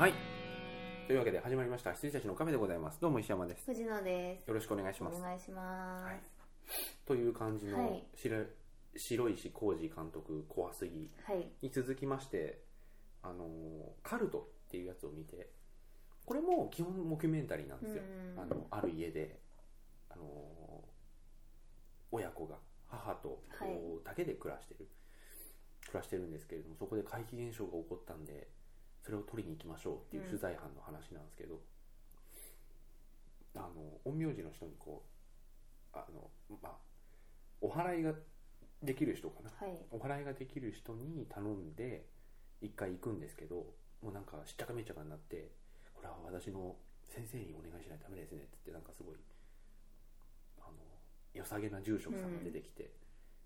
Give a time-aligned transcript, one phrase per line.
[0.00, 0.14] はい。
[1.08, 1.92] というわけで始まりました。
[1.92, 2.98] 羊たちのカフェでございます。
[3.02, 3.64] どうも石山です。
[3.66, 4.48] 藤野です。
[4.48, 5.18] よろしくお願いします。
[5.18, 6.04] お願いします。
[6.06, 6.20] はい。
[7.04, 8.02] という感じの、はい。
[8.14, 8.46] 白
[8.96, 11.10] 白石浩二監督怖すぎ。
[11.24, 11.46] はい。
[11.60, 12.62] に続きまして
[13.22, 13.48] あのー
[14.02, 15.50] カルトっていうやつを見て
[16.24, 19.38] これも基本モキュメンタリーなんですよ、うんあのある家で、
[20.08, 20.26] あのー
[22.10, 22.56] 親子が
[22.88, 23.74] 母と子はい。
[24.02, 24.88] だけで暮らしてる、
[25.88, 28.48] 暮らしてるんですけれどもそこで怪奇現象が起こったんで
[29.02, 31.60] それを取りに行きましょうっていう取材班の話なんですけど、
[33.56, 33.68] あの
[34.04, 35.02] 陰陽師の人にこ
[35.94, 36.30] うあの
[36.62, 36.72] まあ
[37.60, 38.12] お祓いが
[38.82, 39.50] できる人かな？
[39.66, 39.78] はい。
[39.90, 42.06] お祓いができる人に頼んで
[42.62, 43.66] 一回行くんですけど
[44.02, 45.50] もうなんかしっちゃかめっちゃかになって
[45.94, 46.76] これは私の
[47.08, 49.16] 先生にお願いしないとダメですねって言ってなんかすごい
[50.60, 50.76] あの
[51.34, 52.90] 良さげな住職さんが出てきて、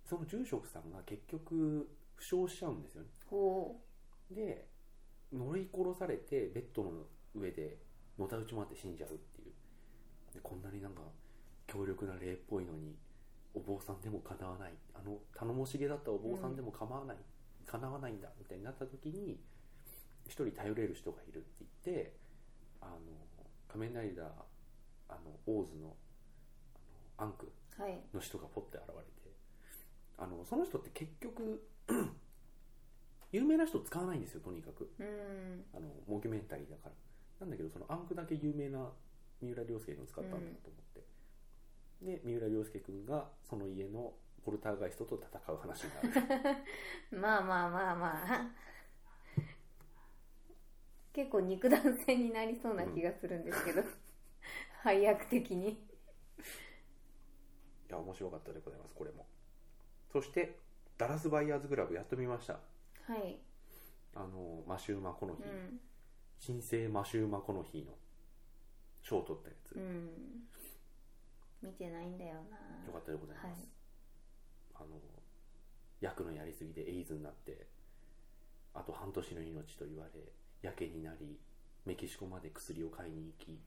[0.04, 3.08] その住職さんが結局負傷しちゃうんですよね。
[3.26, 3.80] ほ
[4.30, 4.66] で
[5.34, 6.90] 乗り殺されてベッドの
[7.34, 7.76] 上で
[8.18, 9.52] のたうち回って死んじゃうっていう
[10.34, 11.02] でこんなになんか
[11.66, 12.94] 強力な霊っぽいのに
[13.54, 17.16] お坊さんでもかなわないあの頼もしげだったお坊さんでも構わない、
[17.66, 19.38] かなわないんだみたいになった時に
[20.26, 22.12] 一人頼れる人がいるって言って
[22.80, 22.98] あの
[23.68, 24.26] 仮面ライダー
[25.08, 25.94] あのオーズの
[27.18, 27.46] あのアンク
[27.78, 27.82] う。
[27.82, 28.00] はい。
[28.12, 29.36] の人がポッて現れて
[30.18, 31.62] あのその人って結局
[33.34, 35.64] 有名な人使わないんですよとにかくうん。
[35.74, 36.92] あのモキュメンタリーだから
[37.40, 38.88] なんだけどそのアンクだけ有名な
[39.42, 41.02] 三浦亮介の使ったんだと思って、
[42.00, 44.12] で三浦亮介君がその家の
[44.44, 46.56] ポルターガイストと戦う話になる
[47.20, 48.50] まあまあまあまあ。
[51.12, 53.82] 結構肉弾戦になりそうな気がするんですけど。
[54.82, 55.70] 配役的に。
[55.70, 55.76] い
[57.88, 59.26] や面白かったでございますこれも
[60.12, 60.58] そして
[60.96, 62.58] ダラスバイヤーズグラブやっと見ました
[63.06, 63.38] はい。
[64.14, 65.80] あのマシューマコノヒー、うん。
[66.38, 67.92] 新生マシューマコノヒーの
[69.02, 70.08] 賞を取ったやつ、うん。
[71.62, 72.56] 見てないんだよな。
[72.86, 73.54] よかったでございます、はい
[74.74, 75.00] あの
[76.00, 77.66] 役のやりすぎでエイズになって
[78.74, 80.20] あと半年の命と言われ
[80.62, 81.38] やけになり
[81.86, 83.58] メキシコまで薬を買いに行き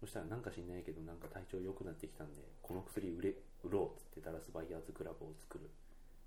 [0.00, 5.70] そしたらなんか知んないけどなんか体調良くなってきたんでこの薬売れ売ろうっつってダラスバイヤーズクラブを作る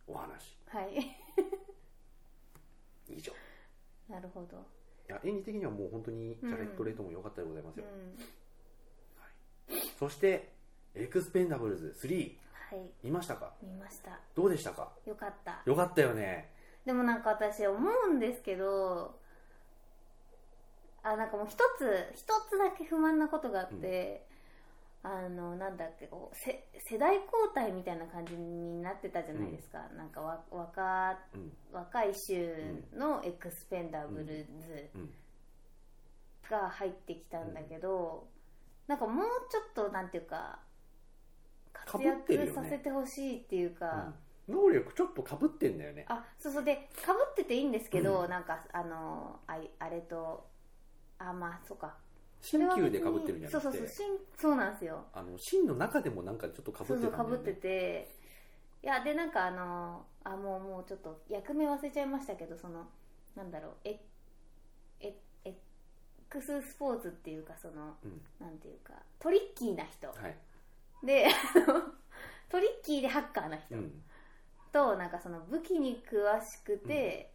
[0.08, 1.58] お話はい。
[3.18, 3.32] 以上
[4.10, 4.66] いなるほど。
[5.08, 7.86] や演技的にはもう本当にジャレット・レイトも良かったでございますうん
[9.76, 9.84] よ、。
[10.00, 10.52] そして
[10.96, 12.36] エクスペンダブルズ3
[12.72, 12.90] はい。
[13.04, 13.54] 見ましたか？
[13.64, 14.20] 見ました。
[14.36, 14.92] どうでしたか？
[15.06, 15.62] よかった。
[15.66, 16.52] よかったよね
[16.86, 17.78] でもなんか私思
[18.10, 19.20] うんですけど
[21.04, 24.28] あなんかもう一つ一つだけ不満なことがあって、
[25.02, 31.52] あのなんだっけこうせ世代交代みたいな感じになってたじゃないですか、なんかわ若うん。
[31.72, 35.10] 若い衆のエクスペンダブルズうん
[36.50, 38.28] が入ってきたんだけど、
[38.88, 40.60] なんかもうちょっとなんていうか
[41.72, 44.14] 活躍させてほしいっていうか、
[44.50, 44.56] うん。
[44.56, 46.06] 能力ちょっとかぶってんだよね。
[46.10, 46.64] あそうそう。
[46.64, 50.50] でかぶってていいんですけど、なんかあのあいあれと
[51.20, 51.96] あまあそうか
[52.42, 53.62] 新旧でかぶってるんじゃなくて。
[53.62, 55.06] そうそうそう新そうなんですよ。
[55.14, 58.16] あの真の中でもなんかちょっとかぶそうってたんだよねそうかぶってて。
[58.82, 62.88] いやでなんかあのあもうもうちょっと役名忘れちゃいましたけどその
[63.36, 64.00] なんだろうえ
[65.02, 65.14] え
[65.44, 65.54] エッ
[66.30, 68.22] クススポーツっていうかその、うん。
[68.40, 70.08] なんていうかトリッキーな人。
[70.08, 70.38] はい。
[71.06, 71.28] で
[72.50, 74.04] トリッキーでハッカーな人、うん。
[74.72, 77.32] となんかその武器に詳しくて、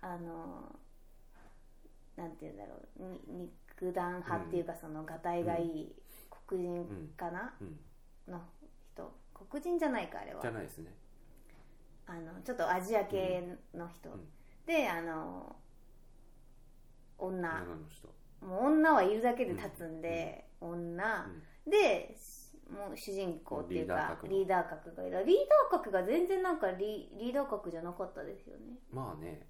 [0.00, 0.76] あの
[2.16, 3.50] なんて言うんだろうに
[3.82, 5.92] 肉弾派っていうかそのがたいがいい
[6.46, 8.32] 黒人かな、うん。
[8.32, 8.40] の
[8.94, 9.12] 人。
[9.50, 10.40] 黒人じゃないかあれは。
[10.40, 10.94] じゃないですね。
[12.06, 14.28] あのちょっとアジア系の人、うん。
[14.66, 15.56] であの
[17.18, 17.48] 女。
[17.48, 18.08] 女の人。
[18.46, 21.28] もう女はいるだけで立つんで、女、
[21.66, 22.16] で
[22.68, 25.24] もう主人公っていうかリーリーダー格がいる。
[25.24, 25.36] リー
[25.70, 28.78] ダー格が全然なんかリリーダー格じゃなかったですよね。
[28.92, 29.46] まあね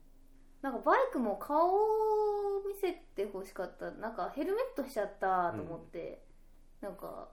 [0.62, 3.90] なんかバイクも顔を見せてほしかった。
[3.90, 6.22] なんかヘルメットしちゃったと思って、
[6.80, 7.28] なんか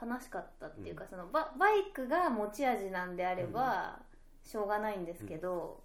[0.00, 1.10] 悲しかったっていうか、うん。
[1.10, 4.00] そのババイクが持ち味なんであれば
[4.44, 5.82] しょうがないんですけど、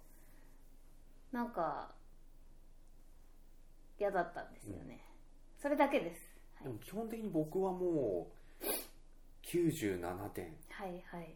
[1.32, 1.90] なんか
[3.98, 5.04] 嫌だったんですよね、
[5.60, 6.20] それだけです。
[6.62, 8.28] でも基本的に僕はも
[8.62, 8.66] う
[9.44, 10.56] 97点。
[10.70, 11.34] はいはい。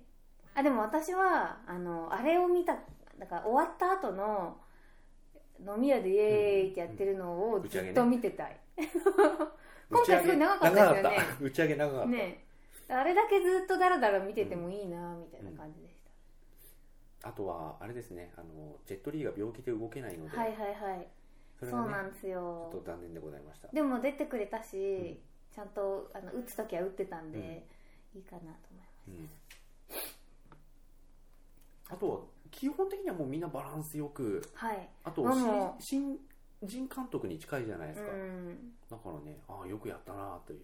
[0.55, 2.79] あでも私はあのあれを見た
[3.19, 4.59] だから終わった後の
[5.61, 8.61] 飲み屋でイエーイってやってるのをうんずっと見てたい、
[9.91, 11.19] 今回すごい長かったですよね。
[11.41, 12.45] 打ち上げ長かった、ね。
[12.89, 16.03] あれだけずっとダラダラ見ててもいいなみたいな感じでし
[17.21, 21.09] た、あとはあれですねあのジェットリーが病気で動けないので、はいはいはい。
[21.59, 23.69] そねそうなんですちょよっと残念でございました。
[23.69, 25.19] でも出てくれたし、ん。
[25.55, 27.67] ちゃんとあの打つ時は打ってたんで、
[28.15, 29.31] いいかなと思いますうん
[31.89, 32.19] あとは
[32.57, 34.89] 基本的にはもうみんなバランスよくはい。
[35.05, 36.19] あと新新
[36.63, 38.73] 人監督に近いじゃないですか、うん。
[38.91, 40.61] だからねああよくやったなという。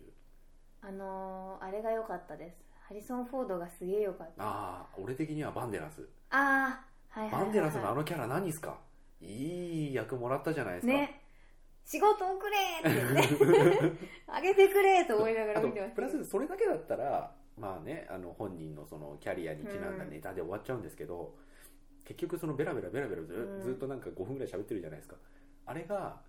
[0.80, 2.56] あのーあれが良かったです。
[2.88, 4.42] ハリソン・フォードがすげえ良かった。
[4.42, 6.08] あああ俺的にはバンデラス。
[6.30, 8.78] あーはいはいバンデラスのあのキャラ何ですか？
[9.20, 11.20] いい役もらったじゃないですか、ね。
[11.84, 12.56] 仕事をくれ
[12.90, 13.92] って言って。
[14.32, 21.34] あげてくれと思いながら見てましたプラスそれだけだったらまあねあの本人のそのキャリアにちなんだネタで終わっちゃうんですけど、
[22.04, 23.62] 結局そのベラベラベラベラず,、うん。
[23.62, 25.16] ずっとなんか5分ぐらい喋ってるじゃないですか。
[25.66, 26.20] あれが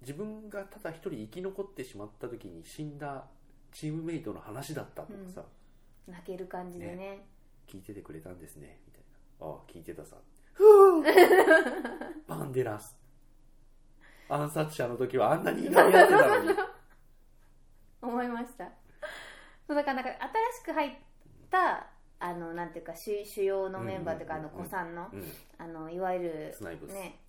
[0.00, 3.26] 自分がただ一人生き残ってしまった時に死んだ
[3.72, 5.44] チームメイトの話だったとかさ、
[6.06, 7.26] 泣ける感じでね。
[7.66, 9.02] 聞いててくれたんですねみたい
[9.40, 9.46] な。
[9.46, 10.16] ああ聞いてたさ。
[10.52, 11.02] ふう。
[12.28, 12.96] バンデラス。
[14.28, 16.58] 暗殺者の時はあんなにいがみ合ってたのに。
[18.02, 18.70] 思いました。
[19.66, 20.96] そうだからなんか新しく入っ
[21.50, 21.86] た
[22.24, 25.22] あのなんていうか主主要のメンバーというか、あの子さんのうん。
[25.58, 26.56] あのいわゆる
[26.88, 27.20] ね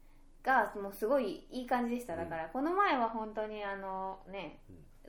[0.42, 2.16] がもうすごいいい感じでした。
[2.16, 4.62] だから、この前は本当にあのね、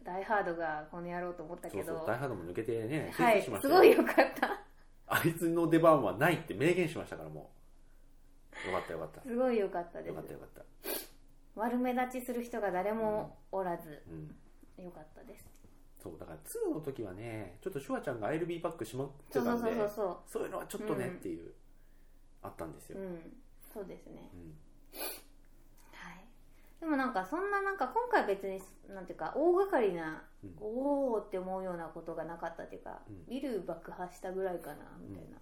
[0.02, 2.04] ダイハードがこの野郎と思ったけど。
[2.04, 4.58] ダイハードも抜けてねはいすごい良かった。
[5.06, 7.52] あいつの出番はないって明言しましたからも
[8.66, 8.68] う。
[8.68, 9.22] よかったよかった。
[9.22, 10.48] すごい良かったでよかすったよかっ
[11.54, 11.60] た。
[11.60, 14.84] 悪目立ちする人が誰もおらずうん。
[14.84, 15.46] 良かったです
[16.06, 16.38] そうだから
[16.70, 20.42] 2の時はねちょっとシュワちゃんが ILB パックしまってたんでうそうそうそう。
[20.44, 21.52] いうのはちょっとねうんっていう、
[22.42, 23.18] あったんですよ、そううん。
[23.74, 24.30] そうですね。
[24.32, 24.54] うん。
[25.92, 26.24] はい。
[26.80, 30.56] でもなんかそんななんか今回別になんていうか大掛かりな、うん。
[30.60, 33.26] おおって思うようなことがなかったっていうか、うん。
[33.28, 35.38] ビル爆破したぐらいかなみたいな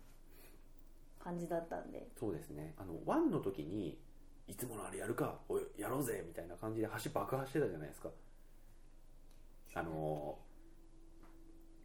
[1.22, 2.74] 感じだったんで、そうですね。
[2.78, 3.98] あの1の時に
[4.46, 8.10] いつものあれやるかおいやろうぜみたいな感じで橋爆破してたじゃないですか。
[9.76, 10.38] あの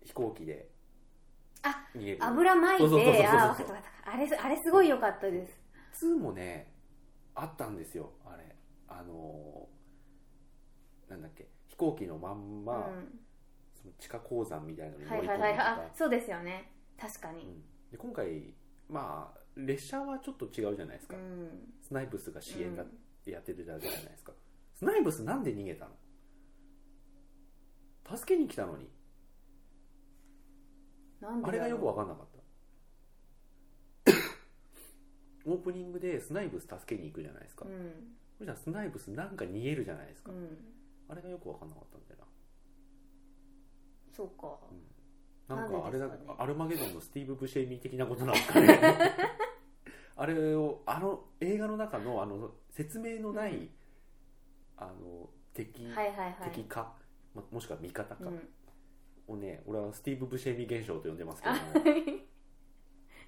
[0.03, 0.69] 飛行機で
[1.61, 2.17] あ逃げる。
[2.23, 3.27] 油まいてそうそうそうそうそう。
[3.29, 4.11] あ分かった分かった。
[4.13, 5.47] あれあれすごい良かったで
[5.91, 6.05] す。
[6.05, 6.73] 2もね
[7.35, 8.11] あったんですよ。
[8.25, 8.55] あれ。
[8.87, 9.67] あの
[11.07, 11.47] なんだっけ。
[11.67, 13.19] 飛行機のまんま、うん。
[13.75, 15.75] その地下鉱山みたいなのにはい乗り込んではいはいはい。
[15.75, 16.71] とかあそうですよね。
[16.99, 17.43] 確かに。
[17.43, 17.61] うん。
[17.91, 18.53] で今回
[18.89, 21.73] まあ列車はちょっと違うじゃないですか、うん。
[21.81, 22.83] スナイプスが支援だ
[23.25, 24.31] やってるじゃないですか、
[24.73, 25.91] スナイプスなんで逃げたの？
[28.17, 28.89] 助けに来たのに
[31.21, 32.25] なんであれがよく分かかんなかっ
[34.06, 34.12] た。
[35.45, 38.18] オープニングでスナイプス助けに行くじゃないですか、うん。
[38.38, 40.57] そしたらスナイプスなんか逃げるじゃないですか、うん。
[41.07, 42.19] あれがよく分かんなかったんだよ
[44.19, 44.60] そうか。
[45.48, 48.80] ななんかあれだ、ねアルマゲドンのスティーブ・ブシェイミー的なことなんですかね。
[50.18, 53.69] あれをあの映画の中のあの説明のない、うん。
[54.75, 56.51] あの敵,、はいはいはい。
[56.51, 56.94] 敵か、
[57.33, 58.50] まもしくは味方か、うん
[59.29, 61.61] をね俺はスティーブ・ブシェイミー現象と呼んでますけどあも。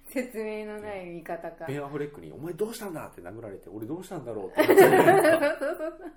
[0.04, 1.64] 説明のない見方か。
[1.64, 6.12] ベン・アフレックに「お前どうしたんだ!」って殴られて俺どうしたんだろうって思っちゃ うじゃないですかそうそうそう。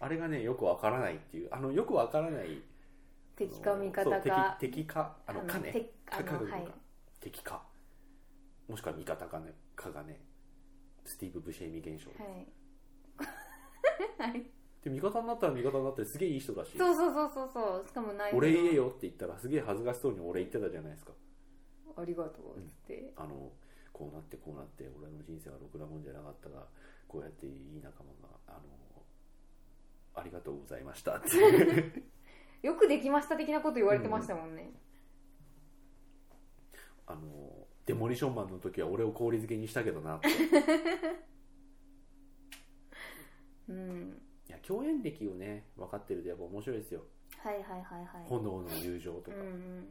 [0.00, 2.62] あれがねよくわからないっていうあのよくわからない
[3.36, 4.56] 敵か味方か。
[4.60, 5.90] 敵敵かあのかね。
[6.04, 6.72] かかるのか、のはい。
[7.20, 7.66] 敵か。
[8.68, 9.54] もしくは味方かね。
[9.74, 10.20] かがね。
[11.04, 12.46] スティーブ・ブシェイミー現象、はい
[14.18, 14.50] はい
[14.82, 16.76] で味方になったら味方になってすげえいい人だし。
[16.78, 17.86] そうそうそうそうそう。
[17.86, 21.12] しかも内部の俺言えよって言ったらすげえ恥ずかしそうに俺言ってたじゃないですか。
[21.96, 23.52] ありがとうっつって、あの
[23.92, 26.64] こうなってこうなって俺の人生はろくなもんじゃなかったが
[27.06, 28.58] こうやっていい仲間があの
[30.14, 31.28] ありがとうございましたって。
[32.66, 34.70] よくできました的なこと言われてましたもんね、
[37.06, 40.28] あのデモリションマンの時は俺を氷漬けにしたけどなって。
[43.68, 47.02] うん、いや共演歴をね分かってるとやっぱ面白いですよ。
[47.38, 48.28] はいはいはいはい。
[48.28, 49.86] 炎の友情とか、うんうん、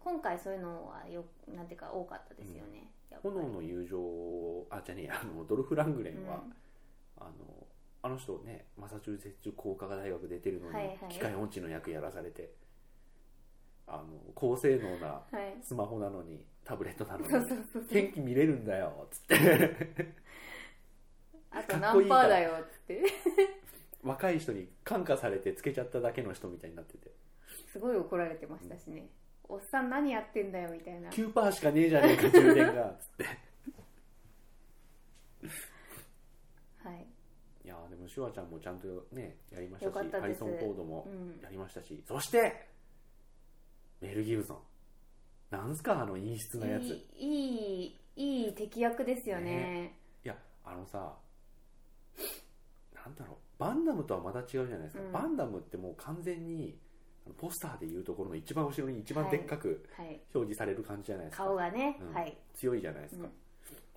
[0.00, 3.34] 今回そういうのはよなんていうか多かったですよね、やっぱり。
[3.36, 6.52] 炎の友情あじゃねあのドルフ・ラングレンは、うん。
[7.16, 7.30] あの
[8.02, 10.98] あの人ねマサチューセッツ工科大学出てるのに、はいはい。
[11.08, 12.50] 機械音痴の役やらされて
[13.86, 15.56] あの高性能なはい。
[15.62, 17.28] スマホなのにタブレットなのに
[17.88, 20.12] 天気見れるんだよつって。
[21.54, 23.02] あと何パーだよっつって
[24.02, 27.10] 若い人に感化されてつけちゃっただけの人みたいになってて。
[27.72, 29.08] すごい怒られてましたしね、
[29.44, 31.10] おっさん何やってんだよみたいな。
[31.10, 33.24] 9%しかねえじゃねえか充電がつって。
[36.84, 37.06] はい。
[37.64, 41.40] いやーでもシュワちゃんもちゃんとねやりましたしたハリソン・フォードもうん。
[41.42, 42.68] やりましたし、そして
[44.00, 44.58] メル・ギブソン。
[45.50, 46.84] なんすかあの陰湿なやつ。
[46.84, 47.28] いい
[47.86, 49.96] いいいい敵役ですよね。
[50.24, 51.14] やあのさ
[52.94, 55.12] なんだろうババンダムとはまた違うじゃないですか、うん。
[55.12, 56.76] バンダムってもう完全に
[57.24, 60.20] あのポスターでいうところの一番後ろに一番でっかくはい。
[60.34, 62.14] 表示される感じじゃないですか、顔がね、うん。
[62.14, 62.36] はい。
[62.54, 63.30] 強いじゃないですか、うん。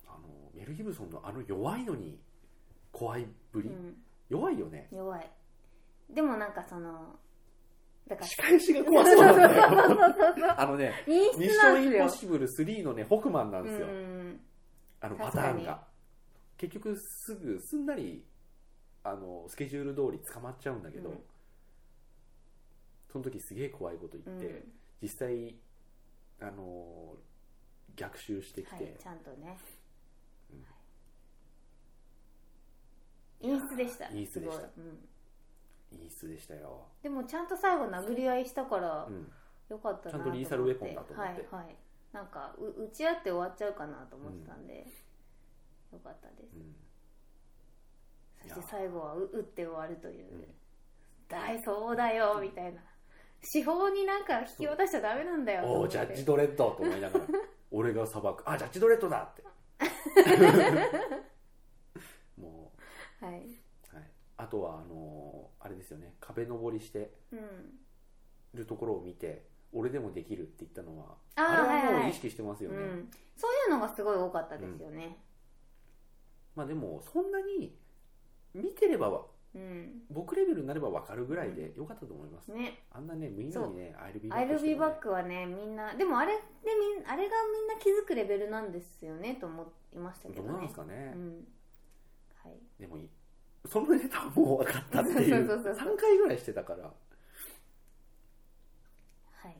[0.08, 2.20] あのメル・ギブソンのあの弱いのに
[2.92, 3.96] 怖いぶり、うん。
[4.28, 4.88] 弱いよね。
[4.92, 5.30] 弱い。
[6.10, 7.16] でもなんかその
[8.08, 8.26] だから。
[8.28, 9.62] 仕返しが怖そうなんだよ。
[9.68, 10.54] そうそうそうそう。
[10.56, 14.40] あのね陰ミッションインポッシブル3のねホクマンなんですよ、うん。
[15.00, 15.86] あのパ確かにターンが。
[16.56, 18.24] 結局すぐすんなり
[19.08, 21.18] あのスケジュール通り捕まっちゃうんだけど、うん。
[23.12, 24.72] その時すげえ怖いこと言って、うん。
[25.00, 25.54] 実際
[26.40, 27.14] あの
[27.94, 29.56] 逆襲してきて、はい、ちゃんとね、
[33.42, 33.50] うん。
[33.50, 34.06] 陰湿でした。
[34.08, 34.62] 陰湿でした。
[34.76, 34.98] うん。
[35.92, 39.30] いい質でしたよ、でもちゃんと最後殴り合いしたからうん、
[39.68, 41.32] よかったなちゃんとリーサルウェポンだと思って。
[41.54, 41.76] はいはい。
[42.12, 44.86] なんかう打ち合って終わっちゃうかなと思ってたんで、
[45.92, 46.56] よかったです。
[46.56, 46.85] うん
[48.54, 50.44] そして最後はう打って終わるという、うん。
[51.28, 52.80] 大そうだよみたいな。
[53.42, 57.24] 司法になんか引き渡しちゃダメなんだよとおおジャッジドレッドと思いながら。
[57.70, 58.42] 俺が裁く。
[58.44, 59.42] あジャッジドレッドだって。
[62.40, 62.72] も
[63.20, 63.34] はい、う、
[63.94, 66.14] はい、あとはあのーあれですよね。
[66.20, 67.78] 壁登りしてうん、
[68.54, 75.18] るところを見て俺でもできるって言ったのはあーあれははいはいもう意識してますよね、うん、そういうのがすごい多かったですよね。
[76.54, 77.76] まあでもそんなに
[78.56, 82.82] 見てればうん、僕レベルになれば分かるぐらいでよかったと思います、ね。
[82.92, 86.40] あんなね無意味にねアイルビーアイルビーバッククはねみんなでもあれで
[86.78, 90.48] みんあれがみんな気づくレベルなんですよねと思いましたけどね。
[90.48, 91.48] どうなんですかね、うん。
[92.44, 92.58] はい。
[92.78, 93.08] でもい
[93.66, 95.46] そのネタはもう分かったっていう。
[95.46, 95.94] そうそうそうそう。
[95.94, 96.92] 3回ぐらいしてたから、は
[99.40, 99.52] はい。
[99.52, 99.54] い、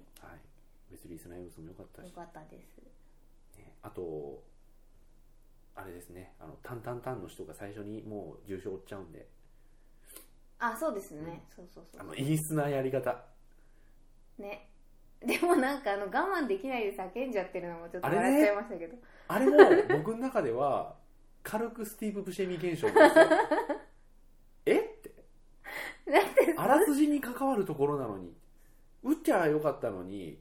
[0.92, 2.76] ウェスリー・スナイブスも良かったし、よかったです。
[3.58, 3.72] ね。
[3.82, 4.42] あと
[5.76, 6.32] あれですね。
[6.40, 9.28] あのタンタンタンの人が最初にもう重傷負っちゃうんで。
[10.58, 12.00] あそうですね、そうそうそう。
[12.00, 13.24] あの陰湿なやり方。
[14.38, 14.68] ね。
[15.24, 18.22] でもなんかあの我慢できないで叫んじゃってるのもちょっとあれね。
[18.22, 18.96] 笑っちゃいましたけど、
[19.28, 19.56] あれも
[19.98, 20.94] 僕の中では
[21.42, 23.28] 軽くスティーブ・ブシェミ現象ですよ。
[24.66, 24.78] え？
[24.78, 28.34] ってあらすじに関わるところなのに。
[29.02, 30.38] 打っちゃよかったのに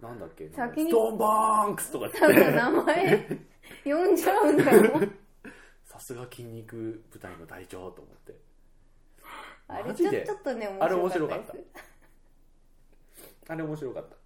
[0.00, 0.48] なんだっけ？
[0.50, 0.90] 先に。
[0.90, 2.20] ストーンバンクスとかって。
[2.20, 3.26] 名前
[3.84, 5.00] 呼んじゃうんだよ。
[5.84, 8.34] さすが筋肉部隊の隊長と思って。
[9.68, 11.64] あれちょちょっとねあれ面面白かっ白かっ
[13.42, 13.46] た？
[13.46, 14.16] たあれ面白かった。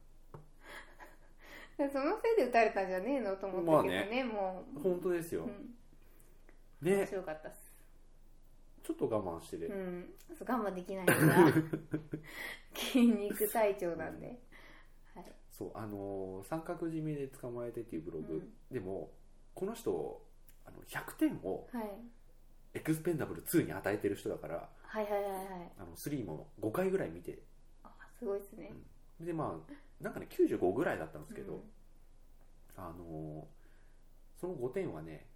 [1.76, 5.44] そのせいで撃たれたんじゃねえのと思ったけどね,、まもう、本当ですよ。
[5.44, 5.76] う、ん、
[6.82, 7.75] 面ね白かったっす。
[8.84, 10.14] ちょっと我慢してる、うん。
[10.40, 11.14] 我慢できないんだ
[12.75, 14.38] 筋肉隊長なんで、
[15.14, 15.32] はい。
[15.50, 18.54] そうあのー三角締めで捕まえてっていうブログ、うん。
[18.70, 19.11] でも
[19.54, 20.23] この人
[20.66, 21.84] あの100点をはい、
[22.75, 25.37] エクスペンダブル2に与えてる人だからはいはいはいはい。
[25.78, 27.38] あの3も5回ぐらい見て。
[27.82, 28.73] あすごいですね、
[29.20, 31.61] でまあなんかね95ぐらいだったんですけど、うん。
[32.76, 33.64] あのー
[34.40, 35.26] その5点はね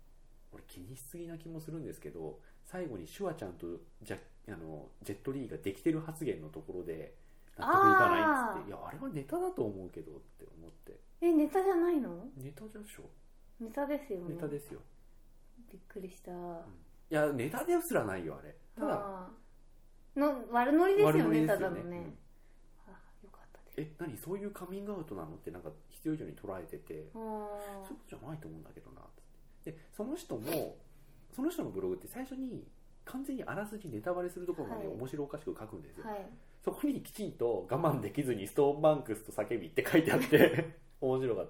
[0.52, 3.66] 俺気にしすぎな気もするんですけど最後にシュワちゃんと
[4.02, 7.14] ジャあのジェットリーができてる発言のところで
[7.56, 10.98] 納得いかないっつっていやあれはネタだと思うけどって思って。
[11.20, 12.26] えネタじゃないの？
[12.36, 13.04] ネタでしょ
[13.60, 14.80] ネタですよねネタですよ。
[15.70, 16.34] びっくりした、い
[17.10, 18.54] やネタですらないよあれ。
[18.78, 20.20] ただあー。
[20.20, 21.76] の悪ノリです悪よねノリですよね。
[21.76, 22.18] ただのね、うん。
[22.86, 22.90] あ
[23.22, 23.80] よかったです。
[23.80, 24.16] え何？
[24.16, 29.04] そういうカミングアウトなのってなんか必要以上に捉えててあそういうことじゃないと思うんだけどなっ
[29.64, 29.72] て。
[29.72, 30.76] でその人も
[31.34, 32.64] その人のブログって最初に
[33.04, 34.96] 完全にあらすじネタバレするところまではい。
[34.96, 36.26] 面白おかしく書くんですよ、ーはい。
[36.64, 41.46] そこにきちんと我慢できずにストーンバンクスと叫びって書いてあって 面白かっ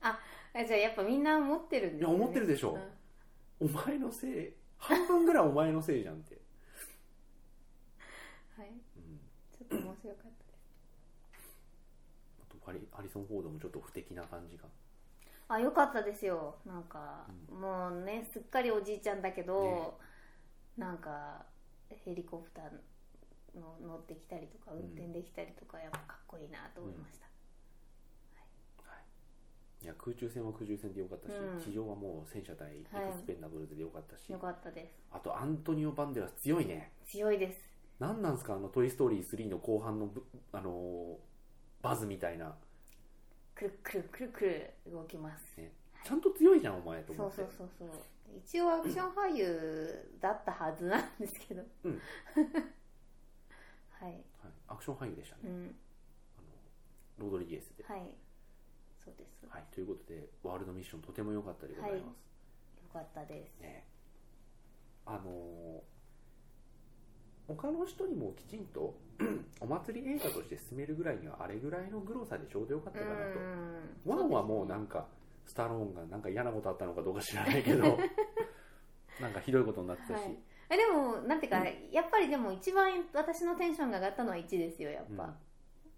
[0.00, 0.18] た
[0.54, 2.78] あじゃあやっぱみんな思ってるんですいや思ってるでしょ。
[3.60, 4.52] お前のせい。
[4.76, 6.40] 半分ぐらいお前のせいじゃんって、
[8.58, 8.68] はい。
[8.68, 9.20] うん、
[9.56, 11.52] ちょっと面白かったです。
[12.42, 14.64] あとアリアリソン・フォードもちょっと不敵な感じが
[15.48, 16.56] あよかったですよ。
[16.66, 19.98] なんか、もうねすっかりおじいちゃんだけど、
[20.76, 20.84] ね。
[20.84, 21.46] なんか
[22.04, 22.64] ヘリコプター
[23.60, 24.78] の乗ってきたりとかうん。
[24.80, 27.26] 運転できたりとか、やっぱかっこいいなと思いました、
[29.82, 31.60] いや空中戦は空中戦でよかったし、うん。
[31.60, 34.92] 地上はもう戦車対エクスペンダブルズでよかったし、よかったです。
[35.10, 36.92] あとアントニオ・バンデラス強いね。
[37.04, 37.58] 強いです。
[37.98, 38.54] 何なんすか？
[38.54, 41.16] あの「トイ・ストーリー3」の後半のぶ、あのー
[41.82, 42.54] バズみたいな。
[43.56, 45.60] くるくるくるくる動きます。
[46.04, 47.36] ちゃんと強いじゃんお前と思って。
[47.36, 47.88] そうそうそう。
[48.38, 52.00] 一応アクション俳優だったはずなんですけど、うん。
[53.90, 54.24] はい、はい、
[54.68, 55.76] アクション俳優でしたね、うん、
[56.38, 56.40] あ
[57.20, 58.02] のロドリゲスで、はい
[59.04, 62.04] そうです、はい、ということでワールドミッションとても良かったでございます、よ
[62.92, 63.60] かったです。
[63.60, 63.84] ね。
[65.06, 65.92] あのー
[67.48, 68.94] 他の人にもきちんと
[69.60, 73.18] お祭り映画として進めるぐらいにはあれぐらいのグロさでちょうどよかったかなと、
[74.06, 75.06] ワンはもうなんか
[75.44, 77.82] スタローンがなんか嫌なことあったのかどうか知らないけど
[79.20, 80.38] なんかひどいことになってたし、はい。
[80.70, 85.34] えでもなんていうか、やっぱりでも一番私のテンションが上がったのは1ですよやっぱ、うん。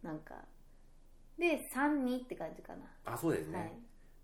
[0.02, 0.34] なんか
[1.38, 3.72] で32って感じかな、あそうですね、はい。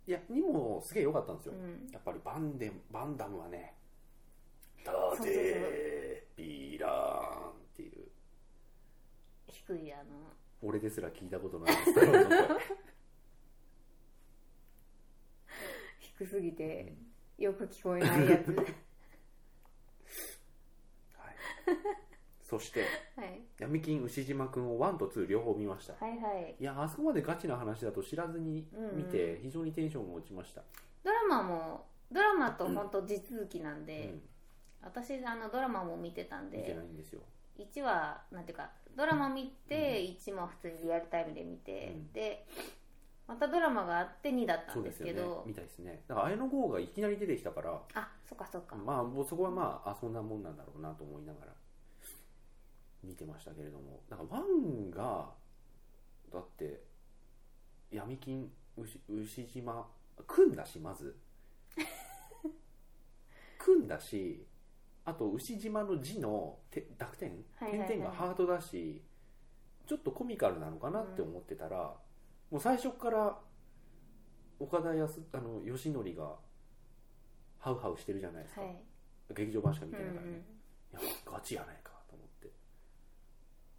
[0.07, 3.75] い、やにもすげえ良かったんですよ、うん、やっぱりバンデバンダムはね
[4.85, 5.27] 「ダそうそう。
[5.27, 8.09] デービーラーン」っていう。
[9.49, 10.05] 低いあの。
[10.63, 12.39] 俺ですら聞いたことないスタローンの声
[16.01, 16.95] 低すぎて
[17.39, 18.49] よく聞こえないやつ。
[18.55, 18.67] はい、
[22.51, 22.81] そして
[23.17, 23.41] はい。
[23.61, 25.93] 闇金牛島くんを1と2両方見ました。
[26.05, 26.57] はいはい。
[26.59, 30.63] いやあそこまでガチな話だと知らずに見て非常にテンションが落ちました、
[31.05, 34.23] ドラマもドラマと本当地続きなんで、うん。
[34.83, 37.21] 私あのドラマも見てたん見てでないんですよ。
[37.59, 42.13] 1話なんていうかドラマ見て1も普通にリアルタイムで見て、うん。
[42.13, 42.47] で
[43.29, 46.03] またドラマがあって2だったそうんですすけどみたいですね。
[46.09, 51.53] だから綾野剛がいきなり出てきたからあそっかそっか、まあもうそこはまああそんなもんなんだろうなと思いながら
[53.03, 55.31] 見てましたけれどもなんかワンが
[56.33, 56.83] だって
[57.91, 59.87] 闇金牛牛島
[60.27, 61.17] 組んだしまず。
[63.59, 64.47] 組んだし
[65.05, 69.03] あと牛島の字のて濁点点々がハートだし
[69.87, 71.97] ちょっとコミカルなのかなって思ってたら、
[72.49, 73.41] もう最初から
[74.61, 76.39] 岡田康あの義則が
[77.59, 78.81] ハウハウしてるじゃないですか、はい。
[79.35, 80.43] 劇場版しか見うんうてないからね、んい
[80.93, 81.80] やガチやないかと思って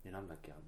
[0.03, 0.61] でなんだっけあの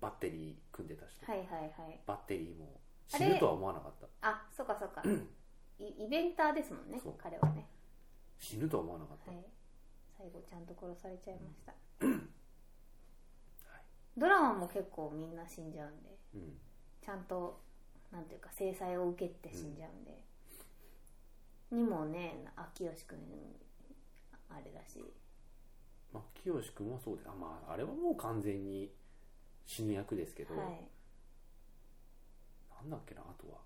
[0.00, 2.00] バッテリー組んでた人、はいはいはい。
[2.06, 4.06] バッテリーも死ぬとは思わなかった。
[4.28, 5.02] あそっかそっか。
[5.78, 7.14] イイベンターですもんねそう。
[7.18, 7.66] 彼はね。
[8.38, 9.44] 死ぬとは思わなかった、はい。
[10.16, 11.74] 最後ちゃんと殺されちゃいました、
[14.16, 16.16] ドラマも結構みんな死んじゃうんで。
[16.34, 16.58] うん。
[17.04, 17.60] ちゃんと
[18.12, 20.22] なんていうか制裁を受けて死んじゃうんで、
[21.72, 23.18] にもね秋吉君
[24.48, 25.04] あれだし
[26.12, 28.90] まあ、清君はそうであ,、まあ、あれはもう完全に
[29.64, 30.88] 死ぬ役ですけど、はい。
[32.82, 33.58] なんだっけなあとは。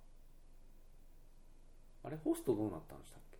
[2.05, 3.39] あれホストどうなったんでしたっけ？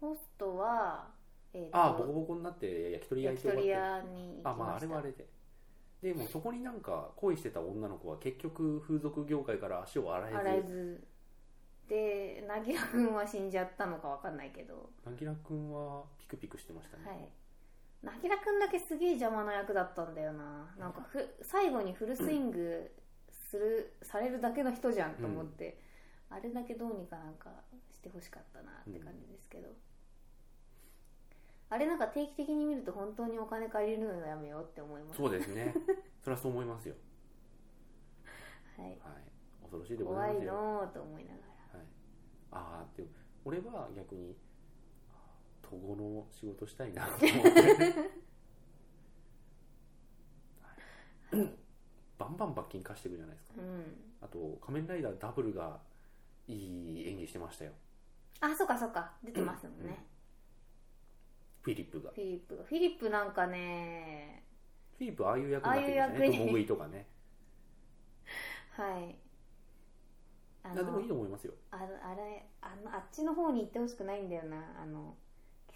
[0.00, 1.10] ホストは
[1.52, 5.26] えーとああボコボコになって焼き鳥屋に行きあまああましたれはあれで。
[6.00, 10.38] でもそこになんか恋してた女の子は結局風俗業界から足を洗えず。
[10.38, 11.08] 洗えず。
[11.88, 14.88] で凪良君は死んじゃったのかわかんないけど。
[15.04, 17.28] なぎらくんはピクピクしてましたね、はい
[18.02, 20.74] 凪良君だけすげえ邪魔な役だったんだよな。
[20.78, 22.90] なんかふ最後にフルスイング
[23.50, 25.80] する、されるだけの人じゃんと思って、
[26.30, 27.50] あれだけどうにかなんか
[27.90, 29.68] してほしかったなって感じですけど、
[31.70, 35.16] あれなんか定期的に見ると本当にお金借りるのやめようって思います。
[35.16, 35.74] そうですね。
[36.22, 36.94] それはそう思いますよ。
[38.76, 38.90] はい。
[38.90, 38.98] はい。
[39.62, 40.54] 恐ろしいでござ怖いいますよ。
[40.54, 41.38] のーと思いなが
[41.72, 41.78] ら。
[41.78, 41.86] はい、
[42.52, 43.08] ああでも
[43.44, 44.36] 俺は逆に
[45.68, 47.06] 統合の仕事したいな。
[47.06, 47.72] と思って、は
[51.44, 51.68] い
[52.18, 53.54] バンバン罰金貸していくじゃないですか。
[53.58, 53.84] うん。
[54.20, 55.78] あと仮面ライダーダブルが
[56.48, 57.72] いい演技してましたよ。
[58.40, 59.12] あそっかそっか。
[59.22, 60.04] 出てますもんね、
[61.62, 62.10] フィリップが。
[62.10, 62.64] フィリップが。
[62.64, 64.42] フィリップなんかね
[64.96, 66.38] フィリップああいう役になってるんですね。
[66.38, 67.06] 共食いとかね。
[68.76, 69.16] はい。
[70.64, 71.54] あでもいいと思いますよ。
[71.70, 74.82] ああれあのあっちの方に行ってほしくないんだよな。
[74.82, 75.16] あの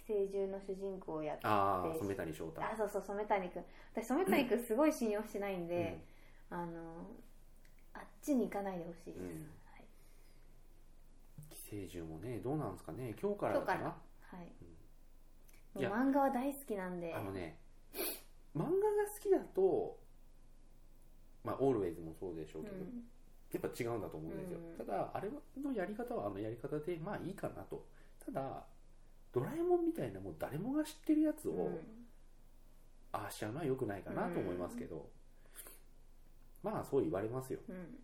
[0.05, 2.61] 寄生獣の主人公をやってああ染谷翔太。
[2.61, 3.63] あそうそう染谷君
[3.95, 5.97] 私染谷君すごい信用してないんで、
[6.49, 7.07] あの
[7.93, 9.27] あっちに行かないでほしいです、うん。
[9.71, 9.85] はい、
[11.49, 13.15] 寄生獣もねどうなんですかね。
[13.21, 13.93] 今日からだかなは
[14.41, 14.51] い、
[15.75, 17.13] う漫画は大好きなんで。
[17.13, 17.57] あのね
[18.55, 19.97] 漫画が好きだと
[21.43, 23.03] まあオールウェイズもそうでしょうけど、うん。
[23.53, 24.85] やっぱ違うんだと思うんですよ、うん。
[24.85, 25.29] ただあれ
[25.61, 27.85] のやり方はあのやり方でまあいいかなと。
[28.25, 28.65] ただ
[29.33, 31.77] ドラえもんみたいなもう誰もが知ってるやつを、うん。
[33.11, 35.09] ああしちゃうのは良くないかなと思いますけど、
[36.63, 37.59] まあそう言われますよ。
[37.67, 37.97] うん。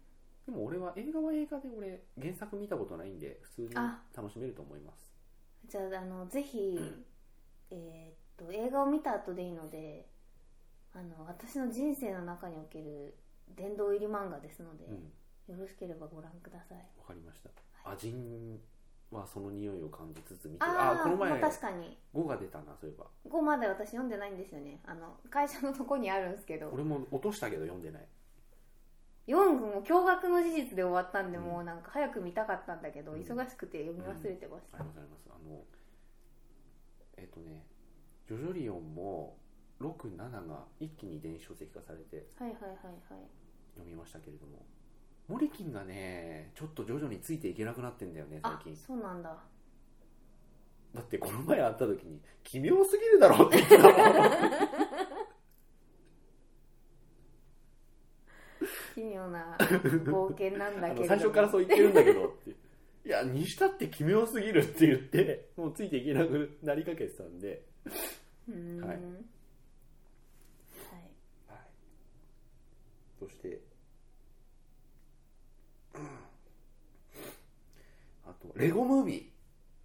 [0.45, 4.01] でも俺は映画は映画で俺原作見たことないんで普通にあ。
[4.15, 5.11] 楽しめると思います。
[5.67, 6.79] じゃああのぜひ、
[7.71, 10.07] えーっと映画を見た後でいいので
[10.93, 13.15] あの私の人生の中における
[13.55, 15.11] 殿堂入り漫画ですので、うん。
[15.49, 16.77] よろしければご覧ください。
[16.99, 17.49] わかりました。
[17.83, 18.59] アジン
[19.11, 21.97] はその匂いを感じつつ見てああこの前まあ確かに。
[22.13, 23.05] 5が出たなそういえば。
[23.29, 24.79] 5まで私読んでないんですよね。
[24.85, 26.69] あの会社のとこにあるんですけど。
[26.69, 28.07] 俺も落としたけど読んでない。
[29.27, 31.43] 4も驚愕の事実で終わったんで、うん。
[31.43, 33.21] もうなんか早く見たかったんだけど、うん。
[33.21, 35.29] 忙しくて読み忘れてました、ありがとうございます。
[35.29, 35.63] あの
[37.17, 37.65] えっ、とね
[38.27, 39.37] ジョジョリオンも
[39.81, 40.17] 67
[40.47, 43.25] が一気に電子書籍化されてはいはいはいはい。
[43.75, 44.65] 読みましたけれども
[45.29, 48.75] モリキンがねちょっと徐々についていけなくなってんだよね最あ近。
[48.75, 49.37] そうなんだ。
[50.93, 53.91] だってこの前会った時に「奇妙すぎるだろ」って言ってたもん。
[58.95, 59.57] 奇妙な
[60.05, 61.07] 冒険なんだけれども。
[61.07, 62.49] 最初からそう言ってるんだけどって
[63.05, 67.65] いやにしたって奇妙すぎるって言ってもうついていけなくなりかけてたんで、
[68.47, 68.81] うーん。
[68.81, 68.97] はい。
[70.91, 71.01] はい。
[71.47, 71.59] はい、
[73.19, 73.61] そして、
[75.93, 76.01] うん
[78.25, 79.13] あとレゴムービ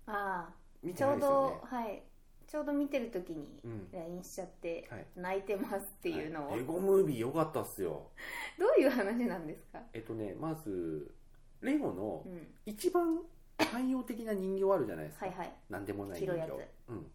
[0.06, 0.10] ー。
[0.12, 2.02] ああ見てないちょうど、はい。
[2.46, 3.88] ちょうど見てる時にうん。
[3.92, 5.06] LINE しちゃってはい。
[5.16, 6.60] 泣いてますっていうのを、はい。
[6.60, 8.10] レゴムービー良かったっすよ。
[8.58, 9.80] どういう話なんですか？
[9.92, 11.14] えっとねまず
[11.60, 12.46] レゴのうん。
[12.66, 13.20] 一番
[13.58, 15.52] 汎用的な人形あるじゃないですか、はいはい。
[15.70, 16.68] なんでもない人形。
[16.88, 17.06] うん、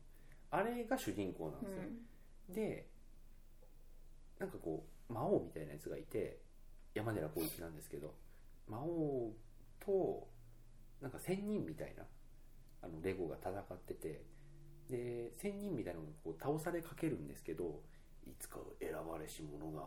[0.52, 1.84] あれが主人公なんうですよ、
[2.52, 2.56] ん。
[2.56, 2.89] で
[4.39, 6.39] なんかこう魔王みたいなやつがいて
[6.95, 8.13] 山寺宏一なんですけど
[8.67, 9.32] 魔王
[9.80, 10.28] と
[11.02, 12.04] なんか仙人みたいな
[12.82, 14.22] あのレゴが戦ってて
[14.90, 17.82] で仙人みたいなのがこう倒されかけるんですけど
[18.26, 19.84] いつか選ばれし者が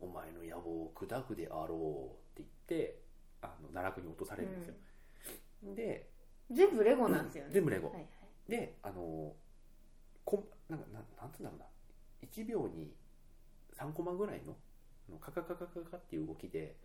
[0.00, 2.98] お前の野望を砕くであろうって言って
[3.42, 4.74] あの奈落に落とされるんですよ、
[5.74, 6.08] で
[6.50, 7.88] 全部レゴなんですよね、全部レゴ。
[7.88, 8.06] はいはい。
[8.50, 9.32] であの
[10.24, 11.66] こなんかなんなんつうんだろうな。
[12.26, 12.94] 1秒に
[13.78, 14.56] 3コマぐらいの
[15.18, 16.76] カカカカカカっていう動きで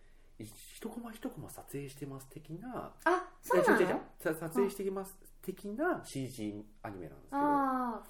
[0.43, 8.01] 1コマ1コマ撮影してます的なあそうなのさ撮影してきます的な CG アニメなんですけど、ああ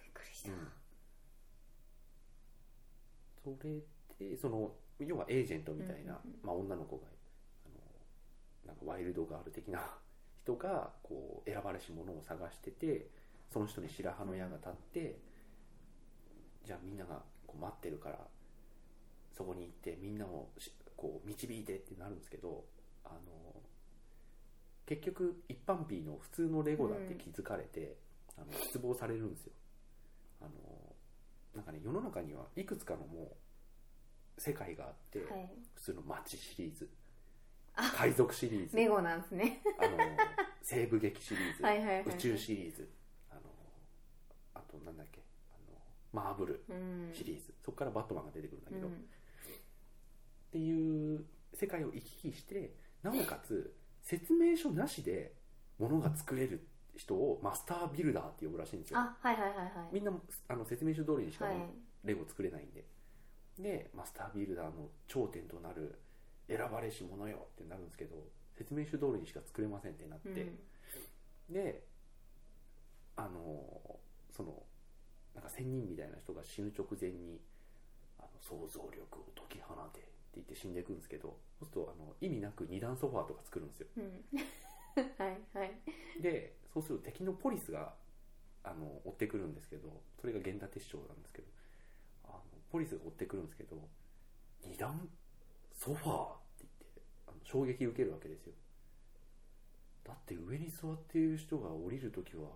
[0.00, 0.68] びっくりした、うん
[3.44, 3.82] それ
[4.30, 6.46] でその要はエージェントみたいな、うんうんうん。
[6.46, 7.02] まあ、女の子が
[7.66, 7.74] あの
[8.66, 9.80] なんかワイルドガール的な
[10.42, 13.08] 人がこう選ばれし者を探してて
[13.52, 15.18] その人に白羽の矢が立って、
[16.64, 18.18] じゃあみんながこう待ってるから
[19.36, 22.64] そこに行ってみんなをしこう導いてってなるんですけど
[23.04, 23.62] あの
[24.86, 27.96] 結局一般ピーの普通のレゴだって気づかれて、
[28.36, 29.52] あの失望されるんですよ。
[30.42, 30.50] あの
[31.54, 33.32] なんかね世の中にはいくつかのも
[34.36, 35.50] う世界があって、はい。
[35.74, 36.90] 普通の街シリーズ。
[37.76, 37.92] あ。
[37.96, 38.76] 海賊シリーズ。
[38.76, 39.62] レゴなんですね。
[39.78, 39.96] あの
[40.62, 42.88] 西部劇シリーズ、宇宙シリーズ。
[43.30, 43.40] あの
[44.54, 47.10] あとなんだっけあのマーブルうん。
[47.14, 49.04] シリーズ、そこからバットマンが出てくるんだけど、っうん
[50.54, 55.32] ていう世界を行き来してなおかつ説明書なしで
[55.80, 59.00] 物が作れる人をマスタービルダーって呼ぶらしいんですよ。
[59.00, 59.66] あはいはいはいはい。
[59.92, 60.12] みんな
[60.46, 61.56] あの説明書通りにしかはい。
[62.04, 62.84] レゴ作れないんで、
[63.58, 65.98] でマスタービルダーの頂点となる
[66.46, 68.14] 選ばれし者よってなるんですけど
[68.56, 71.52] 説明書通りにしか作れませんってなって、うん。
[71.52, 71.82] で
[73.16, 73.98] あの
[74.30, 74.62] その
[75.34, 77.40] なんか仙人みたいな人が死ぬ直前に
[78.18, 83.86] あの想像力を解き放て言って死んでいくんですけどそうするとあの意味なく二段ソファーとか作るんですよ。
[83.96, 84.24] うん。
[85.18, 85.72] はいはい。
[86.20, 87.94] でそうすると敵のポリスが
[88.62, 91.48] あの追ってくるんですけどそれが源田鉄章なんですけど
[92.24, 93.76] あのポリスが追ってくるんですけど
[94.64, 95.08] 二段
[95.74, 98.54] ソファーって言ってあの衝撃受けるわけですよ。
[100.04, 102.48] だって上に座っている人が降りるときは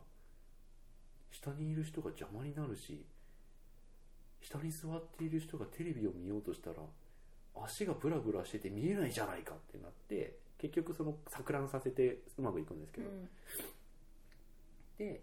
[1.31, 3.05] 下にいる人が邪魔になるし
[4.41, 6.77] 下に座っている人がテレビを見ようとしたら
[7.65, 13.29] 足がブラブラしてて見えないじゃないかってなって結局その錯乱させてうまくいくんですけど、うん。
[14.99, 15.23] で、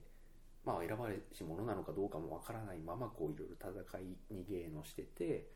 [0.65, 5.47] まあ、選ばれし者なのかどうかもわからないままこういろいろ戦い逃げのしてて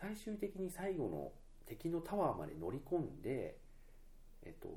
[0.00, 1.32] 最終的に最後の
[1.66, 3.56] 敵のタワーまで乗り込んで
[4.44, 4.68] えっと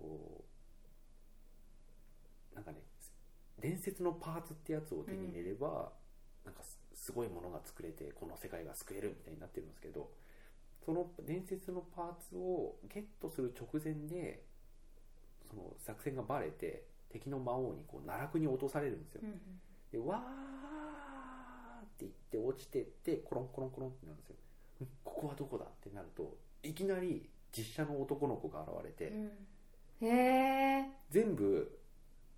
[2.56, 2.80] なんかね
[3.62, 5.92] 伝説のパーツってやつを手に入れれば、
[6.46, 10.10] なんかすすごいものが作れてこの世界が救えるみたいになってるんですけど
[10.86, 14.44] その伝説のパーツをゲットする直前で
[15.50, 19.22] その作戦がバレて敵の魔王にこう奈落に落とされるんですよ。
[19.24, 19.42] うん
[19.92, 20.20] でわー
[21.84, 24.36] って言って落ちてってコロンコロンコロンってなるんですよ。
[24.86, 30.08] んここはどこだってなるといきなり実写の男の子が現れて、うん。
[30.08, 31.80] へえ全部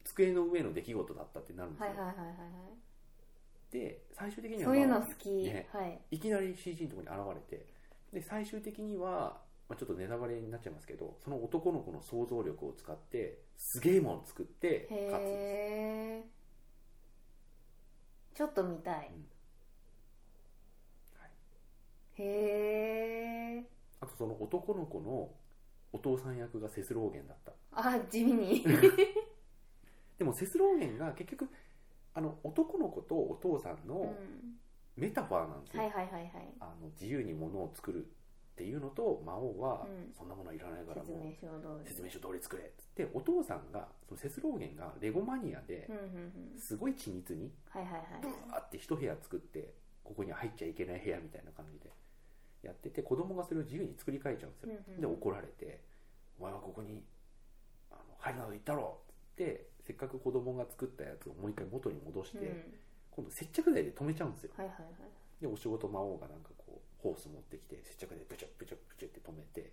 [0.03, 3.73] 机の上の出来事だったってなるんですよ、はいはいはいはいはい。
[3.73, 5.99] で最終的には、そういうまあの好き、ねはい。
[6.11, 7.65] いきなり CG のところに現れて
[8.13, 16.41] で最終的には、まあ、ちょっとネタバレになっちゃいますけどその男の子の想像力を使ってすげえもの作って勝つんです。
[18.33, 19.01] ちょっと見たい、うん。
[21.19, 22.21] はい。
[22.21, 22.23] へ
[23.59, 23.63] え
[24.01, 25.29] あとその男の子の
[25.93, 27.51] お父さん役がセスローゲンだった。
[27.73, 28.63] あ地味に。
[30.17, 31.49] でもセスローゲンが結局
[32.13, 34.15] あの男の子とお父さんうのん
[34.97, 36.31] メタファーなんですよ、はいはいはいはい。
[36.59, 40.13] あの自由に物を作るっていうのと魔王は、うん。
[40.13, 41.89] そんなものはいらないから説もう明書通り。
[41.89, 43.07] 説明書通り作れっつって。
[43.13, 45.87] お父さんがそのセスローゲンがレゴマニアで
[46.57, 49.73] すごい緻密にブワーって一部屋作って
[50.03, 51.89] ここには入っちゃいけない部屋みたいな感じで
[52.63, 55.79] やってて子供がそれを自由に作り変えちゃうんですよ、で怒られて
[56.39, 57.03] 「お前はここに
[57.89, 62.63] あの入るなど言ったろ!」っつってせっかく子供が作ったやつをもう一回元に戻して、うん
[63.11, 64.51] 今度接着剤で止めちゃうんですよ。
[64.57, 65.11] はいはいはい。
[65.41, 69.71] でお仕事魔王がなんかこうホース持ってきて接着剤でブチャブチャブチャって止めて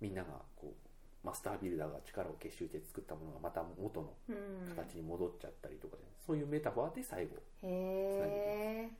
[0.00, 8.90] みんながこうマスタービルダーが力を結集して作ったものがまた元のうん形に戻っちゃったりとかで、そういうメタファーで最後へえ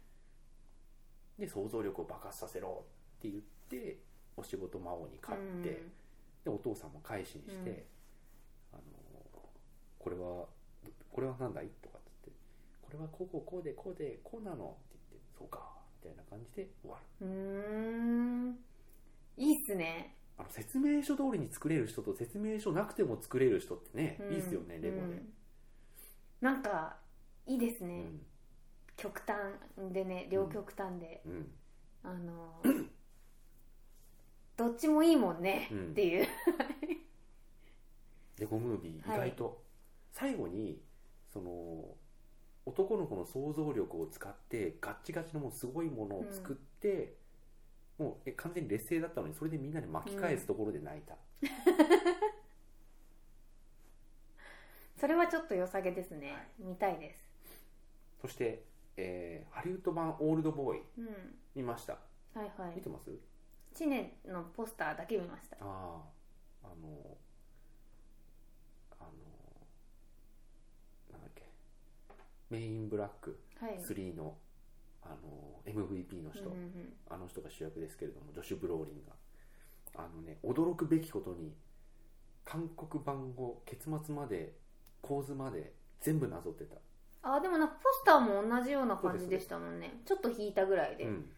[1.38, 2.84] で想像力を爆発させろ
[3.18, 3.98] って言って
[4.36, 5.82] お仕事魔王に勝って、
[6.44, 7.86] でお父さんも返しにして、
[8.72, 8.82] あの
[9.98, 10.46] これは
[11.10, 11.98] これは何だいとか
[12.96, 15.60] れはこうこうこうでこうでこうなのって言ってそうか
[16.02, 17.26] みたいな感じで終わる。
[17.26, 18.58] うーん。
[19.36, 20.16] いいっすね。
[20.38, 24.32] あの説明書通りに作れる人と説明書なくても作れる人ってね、うん。
[24.34, 25.32] いいっすよねレゴで、うん
[26.38, 26.96] なんか
[27.46, 28.20] いいですね、うん。
[28.96, 29.38] 極端
[29.92, 31.50] でね両極端で、うん。
[32.02, 32.62] あの
[34.56, 35.90] どっちもいいもんね、うん。
[35.92, 36.26] っていう。
[38.38, 39.16] レゴムービーはい。
[39.16, 39.62] 意外と、
[40.12, 40.82] 最後に
[41.32, 41.96] その
[42.66, 47.14] 男の子の想像力を使ってガッチガチのもうすごいものを作って、
[47.96, 51.16] もうえ完全に劣勢だったのにそれでみんなで巻き返すところで泣いた、
[54.98, 57.20] それはちょっと良さげですね、見たいです。
[58.20, 58.64] そして、
[58.96, 60.82] えーハリウッド版「オールドボーイ。
[60.98, 61.94] うん」見ました。
[62.34, 62.76] はいはい。
[62.76, 63.10] 見てます？
[63.74, 65.56] 知念のポスターだけ見ました。
[65.60, 66.02] ああ
[66.64, 67.16] あの
[68.98, 69.10] あの
[71.12, 71.42] なんだっけ
[72.50, 73.78] メインブラックはい。
[73.78, 74.36] 3の
[75.02, 76.92] あの MVP の人、うんうんうん。
[77.08, 79.14] あの人が主役ですけれどもジョシュ・ブローリンが。
[79.98, 81.54] あのね驚くべきことに
[82.44, 84.54] 韓国版を結末まで
[85.00, 86.76] 構図まで全部なぞってた、
[87.22, 90.00] あでもなんかポスターも同じような感じでしたもんね。
[90.04, 91.30] ちょっと引いたぐらいで、へうん、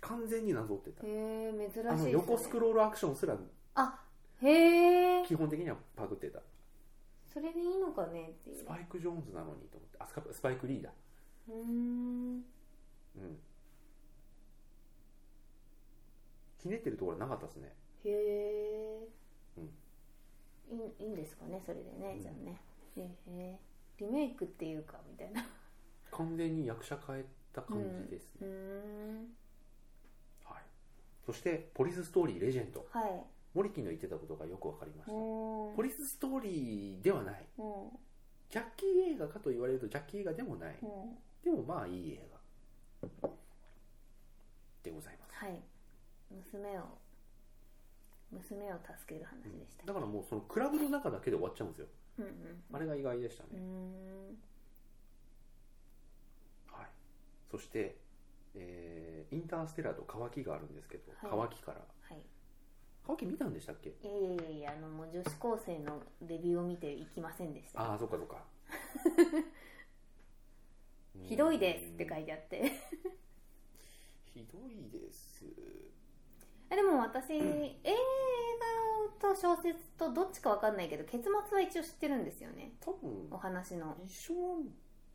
[0.00, 1.02] 完全になぞってた。
[1.04, 1.90] え珍しいね。
[1.90, 3.36] あの横スクロールアクションすら
[3.74, 4.00] あ
[4.42, 6.40] へえ基本的にはパクってた
[7.36, 8.56] それでいいのかねっていう。
[8.56, 9.98] スパイク・ジョーンズなのにと思って。
[10.00, 10.88] あスパイク・リーだ
[11.50, 12.36] うーん。
[12.38, 12.42] うん。
[16.56, 17.74] ひねってるところはなかったですね。
[18.06, 19.08] へえ、
[19.58, 19.64] うん。
[20.78, 22.22] いいいいんですかねそれでね、うん。
[22.22, 22.58] じゃあね。
[22.96, 23.58] へえ
[23.98, 25.46] リメイクっていうかみたいな。
[26.12, 29.36] 完全に役者変えた感じですね、うーん。
[30.42, 30.62] はい、
[31.26, 32.86] そしてポリスストーリーレジェンド。
[32.90, 35.12] はいモリキンの言ってたことがよく分かりました。
[35.14, 37.42] おポリスストーリーではない。
[37.56, 37.64] うん。
[38.50, 40.76] ジャッキー映画かと言われるとジャッキー映画でもない。
[40.82, 40.88] うん。
[41.42, 42.28] でもまあいい映
[43.22, 43.30] 画。
[44.82, 45.44] でございます。
[45.44, 45.62] はい。
[46.30, 46.82] 娘を
[48.30, 51.86] 娘を助ける話でした、だからもうそのクラブの中だけで終わっちゃうんですよ。
[52.18, 52.32] うんうん
[52.72, 54.36] あれが意外でしたね、ん。
[56.72, 56.86] はい、
[57.50, 57.96] そして、
[58.54, 61.48] えーインターステラーと乾きがあるんですけど、はい。
[61.50, 61.80] 乾きから
[63.06, 63.90] はい乾き見たんでしたっけ？
[63.90, 67.80] いやいやいやあのもう女子高生のレビューを見ていきませんでした。
[67.80, 68.44] ああそっかそっか。
[71.22, 72.62] ひどいですって書いいてあって。
[74.34, 75.44] ひどいです。
[76.68, 77.72] えでも私映
[79.20, 82.76] 画と小説とどっちかわかんないけど結末は一応知ってるんですよね。
[82.80, 83.96] 多分お話の。
[84.04, 84.70] 一緒なんじ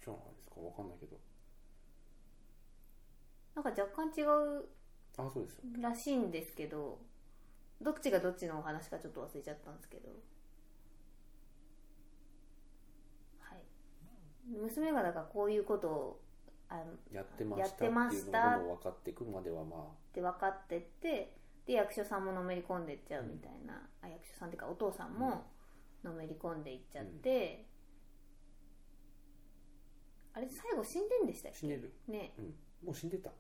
[0.10, 1.20] ゃないですかわかんないけど。
[3.54, 4.66] なんか若干違う
[5.18, 5.64] あそうですよ。
[5.82, 7.00] らしいんですけど
[7.82, 10.10] どっちがどっちのお話かちょっと忘れちゃったんですけど。
[13.40, 13.60] はい。
[14.62, 16.22] 娘がだからこういうことを
[16.70, 19.80] あのやってまやってしたっていしたどんどん分かっていくまではまあ。
[19.82, 25.44] って分かってってで役所さんものめり込んでいっちゃうみたいな、あ役所さんっていうかお父さんも
[26.04, 27.66] のめり込んでいっちゃって、
[30.34, 31.94] あれ最後死んでんでしたっ死ねる。
[32.06, 32.34] けね。
[32.38, 32.46] うん。
[32.86, 33.32] もう死んでた。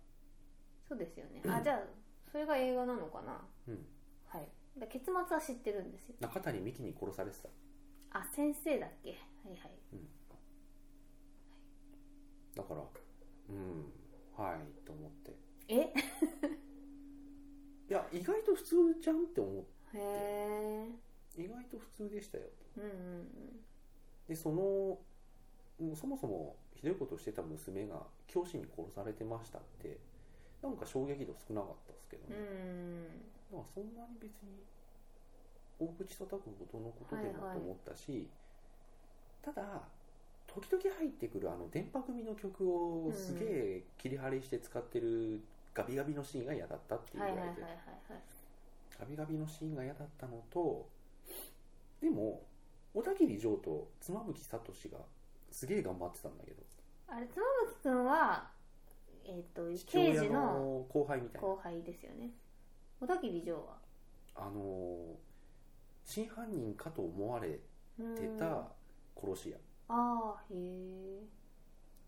[0.88, 1.80] そうですよね、あじゃあ
[2.32, 3.41] それが映画なのかな？
[3.67, 3.73] うん。
[3.73, 3.84] はい
[4.78, 6.16] だ結末は知ってるんですよ。
[6.20, 7.50] 中谷美紀に殺されてた。
[8.20, 9.12] あ先生だっけ？
[9.12, 9.72] はいはい。
[12.56, 12.82] だから
[13.50, 13.92] うん
[14.38, 15.36] はいと思って。
[15.68, 15.94] え？
[17.90, 19.98] いや意外と普通じゃんって思っへ
[21.38, 22.46] え意外と普通でしたよ。
[22.78, 23.62] うんうん
[24.28, 24.98] でその
[25.80, 30.00] うんそもそもひどいことをしてた娘が教師に殺されてましたって
[30.62, 32.44] なんか衝撃度少なかったですけどうんうね、
[33.08, 33.08] ん
[33.52, 34.64] なんかそんなに別に
[35.80, 38.28] 大口叩くほどのことでもはいはいと思ったし、
[39.42, 39.82] ただ
[40.48, 45.42] 時々入ってくるあの電波組の曲をすげえ切り張りして使ってる
[45.74, 47.82] ガビガビのシーンが嫌だったっていうはいはいはいぐらいで、はい
[48.14, 48.42] はい
[49.00, 50.88] ガビガビのシーンが嫌だったのと
[52.04, 52.44] でも
[52.94, 54.60] 小田切城と妻夫木聡
[54.92, 55.00] が
[55.50, 56.58] すげえ頑張ってたんだけど。
[57.08, 58.48] あれ妻夫木君は
[59.26, 61.48] えっ、と刑事のの後輩みたいな。
[61.48, 62.30] 後輩ですよね
[63.02, 63.78] 小田切城は？
[64.36, 65.18] あの
[66.06, 67.60] 真犯人かと思われ
[68.00, 68.16] うん。
[68.16, 68.68] てた
[69.20, 69.58] 殺し屋。
[69.90, 71.20] ああへえ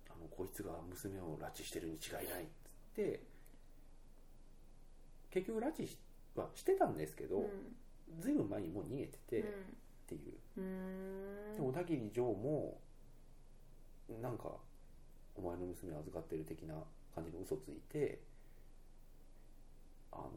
[0.08, 3.24] あのこいつが娘を拉致してるに違いないっつって
[5.32, 5.98] 結局拉致
[6.36, 8.22] はしてたんですけど、うん。
[8.22, 9.44] ずいぶん前にもう逃げててっ
[10.06, 11.56] ていう、うん。
[11.56, 12.80] で小田切城も
[14.22, 14.44] なんか
[15.36, 16.76] お前の娘を預かってる的な
[17.16, 18.22] 感じの嘘ついて
[20.12, 20.32] あの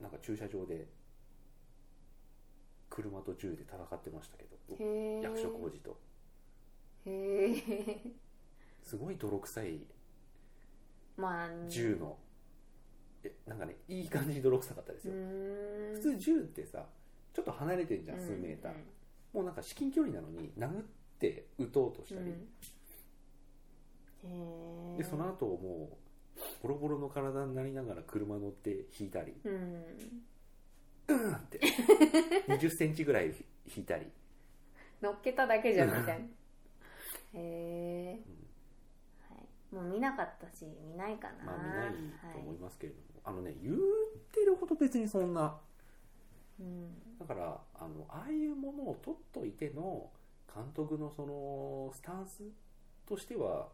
[0.00, 0.86] なんか駐車場で
[2.90, 4.50] 車と銃で戦ってましたけど。
[5.22, 5.98] 役所広司と。
[7.06, 8.12] へえ
[8.82, 9.80] すごい泥臭い。
[11.16, 11.50] まあ。
[11.68, 12.16] 銃の。
[13.24, 15.18] えなんかねいい感じに泥臭かったですうよ、
[15.94, 16.86] 普通銃ってさ
[17.34, 18.72] ちょっと離れてんじゃん数メーター、
[19.32, 20.84] もうなんか至近距離なのに殴っ
[21.18, 22.32] て撃とうとしたり、
[24.96, 25.96] でその後もう
[26.62, 29.34] ボロボロの体になりながら車乗って引いたり。
[29.44, 29.84] うん。
[31.08, 31.60] うんって。
[32.48, 33.34] 20センチぐらい
[33.76, 34.06] 引いたり、
[35.00, 36.24] 乗っけただけじゃんみたいな。
[36.24, 36.26] へ
[37.34, 38.20] え、
[39.28, 41.44] はい、もう見なかったし見ないかな。
[41.44, 43.76] まあ見ないと思いはますけれども、あのね言っ
[44.32, 45.58] てるほど別にそんな。
[46.58, 47.18] いうん。
[47.18, 50.10] だからあのああいうものを取っといての
[50.52, 52.42] 監督のそのスタンス
[53.06, 53.68] としては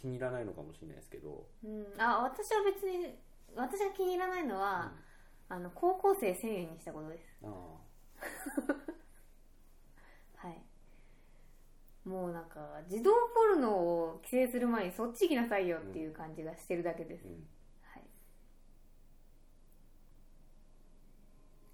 [0.00, 3.14] 気に入らないのかもしれないですけど、うん、あ私は別に
[3.54, 4.92] 私が気に入らないのは、
[5.48, 7.24] あの高校生1000円にしたことです。
[7.42, 7.46] あ
[10.36, 10.62] はい。
[12.08, 17.46] もうなんか児童ポルノを規制する前にそっち行きなさいよっていう感じがしてるだけです、あ、うん、
[17.82, 18.02] はい。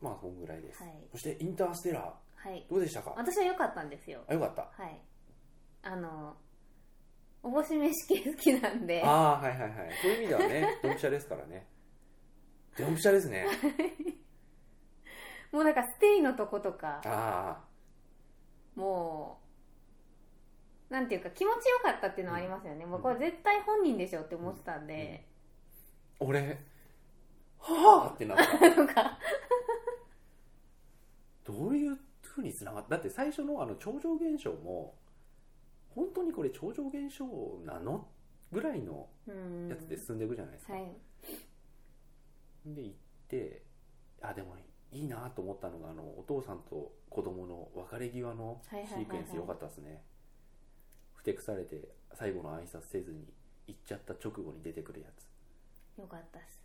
[0.00, 0.92] まあそんぐらいです、はい。
[1.12, 2.48] そしてインターステラー。
[2.48, 2.66] はい。
[2.68, 3.14] どうでしたか？
[3.16, 4.24] 私は良かったんですよ。
[4.26, 4.62] あよかった。
[4.62, 5.00] はい。
[5.82, 6.36] あの
[7.46, 9.00] おぼし飯系好きなんで。
[9.04, 9.70] ああはいはいはい。
[10.02, 11.64] そういう意味ではね ドンピシャですからね。
[12.76, 13.46] ドンピシャですね。
[15.52, 17.00] もうなんかステイのとことか。
[17.04, 17.64] あ
[18.74, 19.38] も
[20.90, 25.26] うなんていうか気持ちよかったっていうのはありますよね、もうこれ絶対本人でしょって思ってたんで、
[26.20, 26.58] あ俺
[27.58, 28.44] はあってなった。
[28.74, 29.18] とか。
[31.44, 34.94] どういうふうにつながっただって最初のあの超常現象も
[35.96, 37.24] 本当にこれ超常現象
[37.64, 38.06] なの？
[38.52, 39.68] ぐらいのうん。
[39.68, 40.84] やつで進んでいくじゃないですか、はい。
[42.66, 42.94] で行っ
[43.28, 43.62] て
[44.22, 44.54] あでも
[44.92, 49.04] いいなと思ったのがあのお父さんと子供の別れ際のシはいはいはいはい。
[49.06, 50.02] ークエンス良かったですね。
[51.14, 53.26] ふてくされて最後の挨拶せずに
[53.66, 56.00] 行っちゃった直後に出てくるやつ。
[56.00, 56.60] よかったです。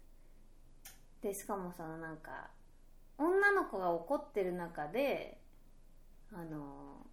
[1.21, 2.49] でしかもそのなんか
[3.17, 5.39] 女の子が怒ってる中で
[6.33, 7.07] あの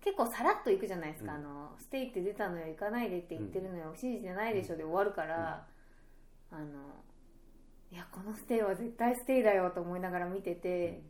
[0.00, 1.38] 結構さらっといくじゃないですか、うん。
[1.38, 5.66] あのステイって出たのよ行かないでって言ってるのよ、信じてないでしょで終わるから、
[6.50, 6.64] あの
[7.90, 11.02] いやこのステイは絶対ステイだよと思いながら見てて、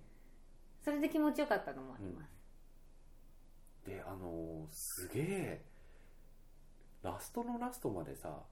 [0.84, 2.30] それで気持ちよかったのもあります、
[3.86, 5.64] であのすげえ
[7.02, 8.42] ラストのラストまでさ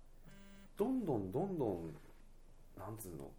[0.76, 1.94] どんどんどんどん
[2.78, 3.30] なんつうの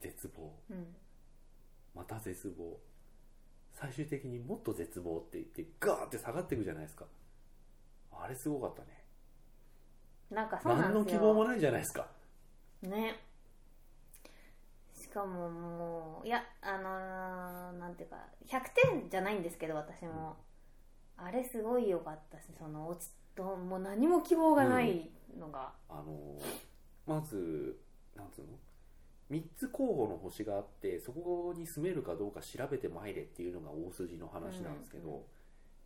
[0.00, 0.52] 絶望。
[0.70, 0.86] うん。
[1.94, 2.78] また絶望
[3.74, 7.04] 最終的にもっと絶望って言ってガーって下がっていくじゃないですか。
[8.12, 9.04] あれすごかったね。
[10.30, 11.20] なんかそうな何のんですよ。
[11.20, 12.06] 希望もないじゃないですか。
[12.82, 13.20] ね。
[14.94, 18.60] しかももういやあのーなんていうか100
[19.00, 20.36] 点じゃないんですけど私も、
[21.16, 26.38] あれすごい良かったしその落ちともう何も希望がないのが、あの
[27.06, 27.76] まず
[28.16, 28.46] なんつうの？
[29.30, 35.24] 3つ候補の星があってそこに住めるかどうか調べてまいれっていうのが大筋の話なんですけど、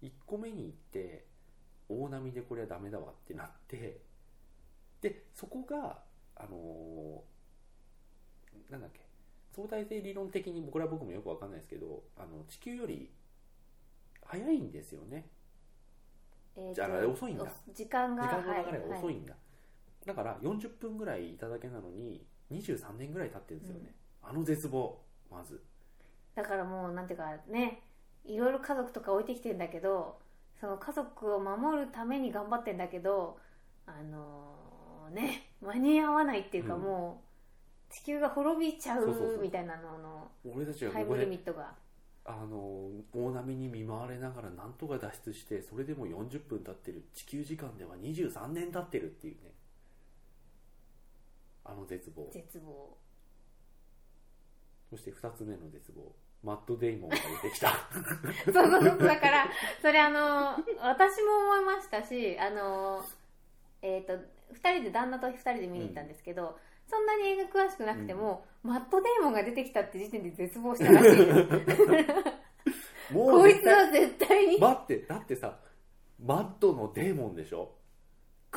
[0.02, 1.24] 1個目に行って
[1.88, 4.00] 大波でこれはダメだわってなって
[5.00, 5.98] でそこが
[6.36, 7.22] あの
[8.70, 9.00] なんだっけ
[9.54, 13.10] 相対性理論的にこれは僕もよくわかんないですけどあの地球より
[14.24, 15.26] 早いんですよね。
[16.56, 17.44] えーとじゃあ遅いんだ。
[17.44, 19.34] お時間が時間の流れが遅いはんだ、
[20.04, 24.98] だから40分ぐらいいただけなのに23年ぐらい経ってるんですよね、あの絶望
[25.30, 25.60] まず。
[26.34, 27.82] だからもうなんていうかね
[28.24, 30.18] いろいろ家族とか置いてきてんだけど
[30.60, 33.38] その家族を守るために頑張ってんだけど
[33.86, 36.82] あのーね間に合わないっていうかうん。
[36.82, 37.22] も
[37.90, 41.72] う地球が滅びちゃそうみたいなのの俺たちはタイムリミットが。
[42.24, 47.02] あの大波に見舞われながらなんとか脱出してそれでも40分経ってる。
[47.14, 49.52] 地球時間では23年経ってるっていうね
[51.68, 52.28] あの絶望。
[52.32, 52.96] 絶望。
[54.90, 56.12] そして2つ目の絶望。
[56.42, 57.68] マット・デイモンが出てきた。
[58.46, 58.98] そうそうそう。
[59.02, 59.46] だから
[59.82, 63.04] それあの私も思いましたしあの
[63.82, 71.16] えっ、と2人で旦那と2人で見に行ったんですけど、そんなに映画詳しくなくても、マット・デイモンが出てきたって時点で絶望したらしい。
[71.16, 71.24] で
[72.72, 74.58] すもこいつは絶対に。
[74.58, 75.58] 待ってだってさ
[76.18, 77.74] マットのデーモンでしょ？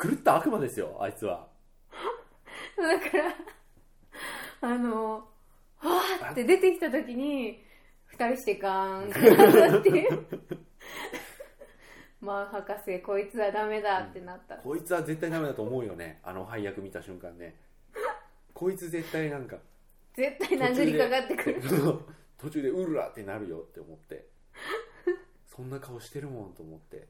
[0.00, 1.46] 狂った悪魔ですよあいつは
[2.76, 3.34] だから
[4.60, 7.62] あのわーって出てきた時に
[8.06, 10.26] 二人してガーンってなったっていう。
[12.20, 16.20] マン博士こいつはダメだってなった、こいつは絶対ダメだと思うよね。
[16.22, 17.56] あの配役見た瞬間ね。
[18.54, 19.58] こいつ絶対なんか
[20.14, 21.62] 絶対殴りかかってくる。
[22.38, 24.28] 途中で うるらってなるよって思って。
[25.46, 27.08] そんな顔してるもんと思って。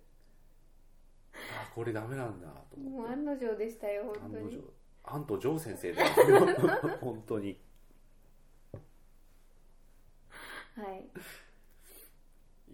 [1.34, 3.00] あこれダメなんだと思って。
[3.00, 4.44] もう案の定でしたよ本当に。
[4.44, 6.10] 案の定アント・ジョー先生だよ。
[7.00, 7.60] 本当に。
[10.76, 11.10] はい。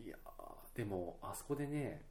[0.05, 2.05] いやーでもあそこでね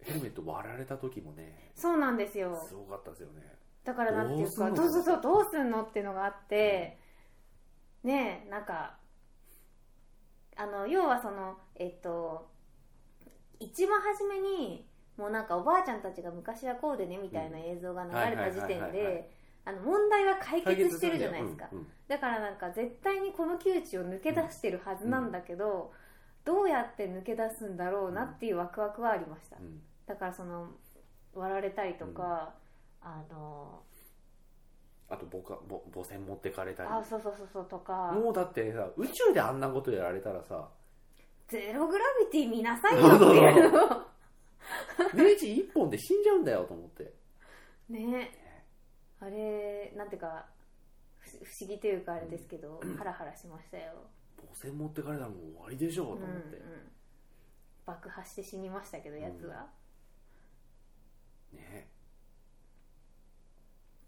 [0.00, 2.62] ヘルメット割られた時もねそうなんですよ。
[2.68, 3.56] すごかったですよね。
[3.84, 4.76] だからなんていうかどうすんの？
[4.76, 5.82] どうそうそうどうすんの？
[5.82, 6.98] っていうのがあって、
[8.02, 8.98] ねえなんか
[10.56, 12.50] あの要はそのえっと
[13.58, 14.86] 一番初めに
[15.16, 19.30] もうなんかおばあちゃんたちが昔はこうでねみたいな映像が流れた時点で
[19.64, 21.68] あの問題は解決してるじゃないですか。
[21.70, 21.86] うんうん。
[22.08, 25.92] だからなんか絶対にこの窮地を抜け出してるはずなんだけど、
[26.44, 29.80] どうやって抜け出すんだろうなっていうワクワクはありました、うん。
[30.06, 30.68] だからその
[31.34, 32.54] 割られたりとか、
[33.00, 33.80] あの
[35.08, 36.88] あと母か母母船持ってかれたり。
[36.88, 38.12] あそうそうそうそうとか。
[38.12, 40.68] もうだってさ宇宙であんなことやられたらさ
[41.46, 43.72] ゼログラビティ見なさいよっていう。
[43.72, 44.11] の
[45.14, 47.12] ネジ一本で死んじゃうんだよと思って。
[47.88, 48.38] ね。
[49.20, 50.46] あれなんていうか
[51.18, 53.92] ふ不思議というかあれですけど、ハラハラしましたよ、
[54.36, 56.62] 母船持ってかれたらもう終わりでしょうとうんうん思って、、
[57.86, 59.70] 爆破して死にましたけどやつは、
[61.52, 61.88] ね。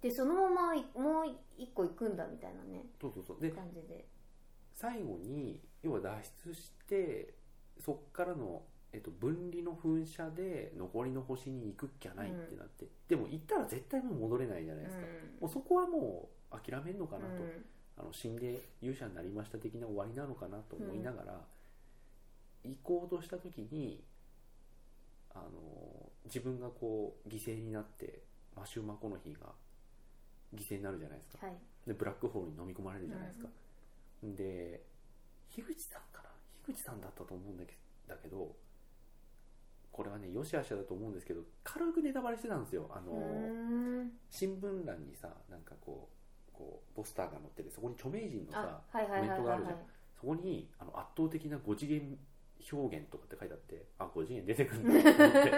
[0.03, 2.85] でそのままいもう一個行くんだみたいなね。
[3.01, 3.41] そうそうそう。
[3.41, 4.05] で感じで。
[4.75, 7.35] 最後に要は脱出して
[7.79, 8.63] そっからの、
[8.95, 15.03] えっと、分離の噴射で残りの星に行くっきゃないってなって、でも行ったら絶対もう戻れないじゃないですか、
[15.41, 17.43] もうそこはもう諦めんのかなと、
[17.99, 21.41] あの死んで勇者になりました的な終わりなのかなと思いながら、
[22.63, 24.05] 行こうとした時に
[25.35, 28.23] あの自分がこう犠牲になって
[28.57, 29.49] マシュー・マコノヒーが
[30.55, 31.47] 犠牲になるじゃないですか。
[31.47, 31.57] はい。
[31.85, 33.49] でブラックホールに飲み込まれるじゃないですか、
[34.23, 34.85] で
[35.51, 36.31] 樋口さんかな？
[36.65, 37.77] 樋口さんだったと思うんだけ
[38.09, 38.55] だけど
[39.95, 42.91] これはねよしあしゃだと思うんですけど軽くネタバレしてたんですよ。
[42.91, 43.13] あの、
[44.29, 46.09] 新聞欄にさなんかこ
[46.53, 49.79] うこうポスターが載っててそこに著名人のさコメントがあるじゃん。
[50.21, 52.19] そこにあの圧倒的な5次元
[52.73, 55.51] 表現とかって書いてあってあ5次元出てくるんだと思って。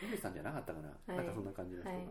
[0.00, 1.16] 樋口さんじゃなかったかな、はい。
[1.16, 2.08] なんかそんな感じの人が、はい。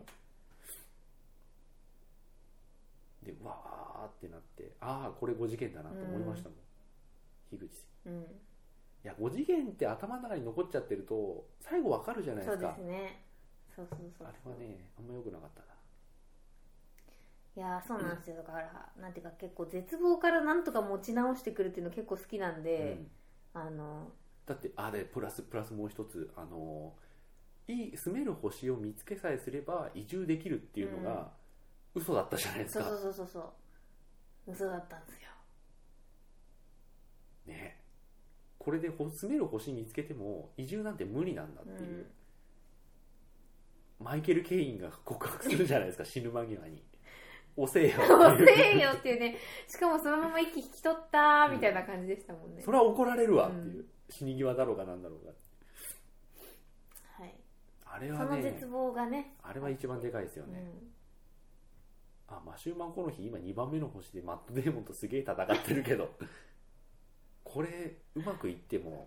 [3.22, 6.58] でわーってなってああこれ5次元だなと思いましたもん、
[7.50, 8.12] 樋口さん。
[8.14, 8.26] うん
[9.04, 13.24] いや5次元って頭の中に残っちゃってると最後わかるじゃないでそうですかすね
[13.74, 14.28] そうそうそう。
[14.28, 15.66] あれはねあんま良くなかったな。
[17.56, 18.36] いやーそうなんですよ。
[18.36, 22.98] だからなんていうか結構絶望からなんとか持ち直してくるっていうの結構好きなんで、
[23.52, 24.10] あの
[24.46, 26.94] だってあれプラスプラスもう一つあの
[27.68, 31.30] いい住める星を見つけさえすれば移住できるっていうのが
[31.94, 34.52] 嘘だったじゃないですか、そうそうそうそうそう。
[34.52, 35.28] 嘘だったんですよ。
[37.46, 37.83] ね
[38.64, 42.06] これでほ住める星見つけても移住なんて無理なんだっていう、
[44.00, 46.82] マイケル・ケインが告白するじゃないですか死ぬ間際に。
[47.56, 48.00] 遅えよ。
[48.00, 49.36] 遅っていうえよっていうね。
[49.68, 55.32] しかもそのまま息引き取ったみたいな感じでしたもんね、それは怒られるわっていう、死に際だろうがなんだろうが
[57.22, 57.34] はい、
[57.84, 59.36] あれはねその絶望がね。
[59.42, 60.66] あれは一番でかいですよね、
[62.28, 66.08] あマシューマンこの日今2番目の星でマット・デーモンとすげえ戦ってるけど
[67.54, 67.68] これ
[68.16, 69.06] うまくいっても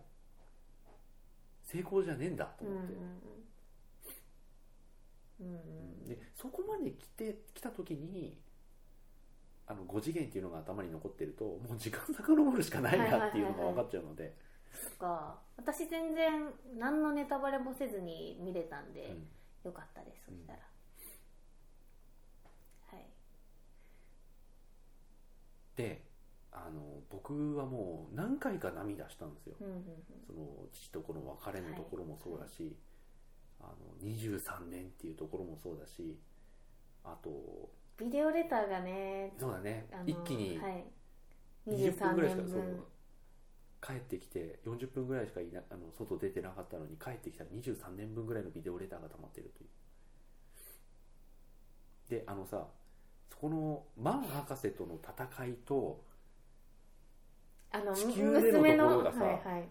[1.66, 3.02] 成功じゃねえんだと思って、うん
[5.40, 8.38] うんでそこまで来て来た時に
[9.68, 14.34] あの5次元っていうのが頭に残ってるともう時間遡るしかないなっていうのが分かっちゃうので、
[14.72, 19.28] そっか私全然何のネタバレもせずに見れたんで、うん
[19.66, 20.60] よかったですそしたら、
[22.92, 23.06] はい
[25.76, 26.07] で
[26.64, 29.56] ああの僕はもう何回か涙したんですよ。
[29.62, 29.84] うんうん
[30.26, 32.76] その父と子の別れのところもそうだし、
[33.60, 33.64] あ
[34.04, 36.18] の23年っていうところもそうだし
[37.04, 39.88] あとビデオレターがねそうだね。
[40.06, 40.84] 一気にはい、
[41.68, 42.54] 20分23ぐらいしか年分。
[42.54, 42.88] そう
[43.80, 49.70] 帰ってきて40分ぐらいしかいなあの外出てなかったのに帰ってきたら23年分ぐらいのビデオレターが溜まってるという。
[52.10, 52.68] であのさ
[53.30, 56.04] そこのマン博士との戦いと
[57.82, 59.70] あの地球での娘のところがさはいはい。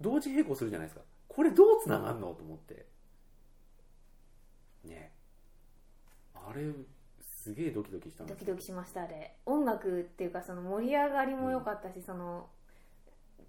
[0.00, 1.04] 同時並行するじゃないですか。
[1.28, 2.34] これどうつながんの？
[2.34, 2.86] と思って。
[4.84, 5.12] ね。
[6.34, 6.72] あれ
[7.20, 9.36] すげえドキドキしたんですドキドキしましたあれ。
[9.46, 12.48] 音楽っていうかその盛り上がりも良かったし、その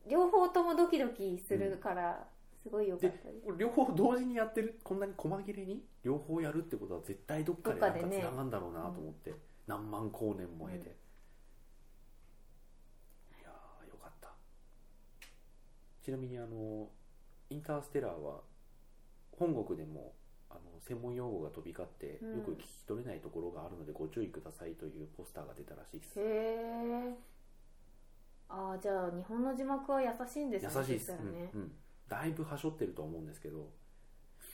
[0.10, 2.28] 両方ともドキドキするから
[2.64, 5.84] すごい良かったです、両方同時にやってるこんなに細切れに？
[6.04, 9.34] 両方やるってことは絶対どっかでなんかつながんだろうなと思って、
[9.68, 10.90] 何万光年も経て、うんい
[13.44, 14.30] やーよかった
[16.04, 16.90] ちなみにあの
[17.50, 18.42] インターステラーは
[19.32, 20.14] 本国でも
[20.50, 22.38] あの専門用語が飛び交ってうん。
[22.38, 27.14] よく聞き取れないところがあるのでご注意くださいというポスターが出たらしいです、へえ
[28.50, 31.50] ああじゃあ日本の字幕は優しいんですね優しいです、そしたらね。
[31.54, 31.72] うんうん。
[32.08, 33.72] だいぶはしょってると思うんですけど、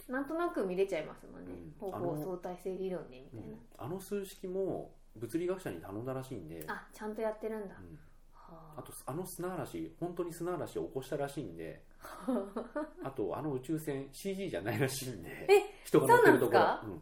[0.07, 1.91] なんとなく見れちゃいますもんね、うん。
[1.91, 6.63] 方向相対性理論でみたいな、あの数式も物理学者に頼んだらしいんで。
[6.67, 7.95] あちゃんとやってるんだ、うん。
[7.95, 7.99] は
[8.77, 11.83] あとあの砂嵐本当に砂嵐を起こしたらしいんで
[13.03, 16.59] あとあの宇宙船 CG じゃないらしいんでえ人が乗ってるところ。
[16.59, 17.01] そうなんうん。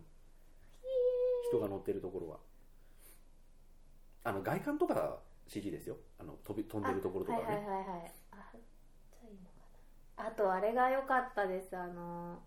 [1.50, 2.38] 人が乗ってるところは。
[4.24, 5.98] あの外観とか CG ですよ。
[6.20, 8.14] あの飛び飛んでるところとかね、はいはいはいはい。
[8.32, 8.36] あ
[9.12, 9.50] じゃあいいの
[10.18, 10.28] かな。
[10.30, 11.78] あとあれが良かったです。
[11.78, 12.41] あの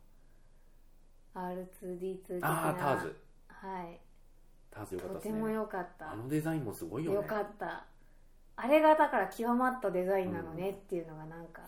[1.35, 2.49] R2D2 的な。
[2.49, 3.17] ああターズ。
[3.49, 4.01] はい。
[4.71, 6.13] ターズよかったとてもですね良かった。
[6.13, 7.17] あのデザインもすごいよね。
[7.17, 7.87] 良かった
[8.63, 11.63] あれがだから極まったデザインなのねっていうのがなんか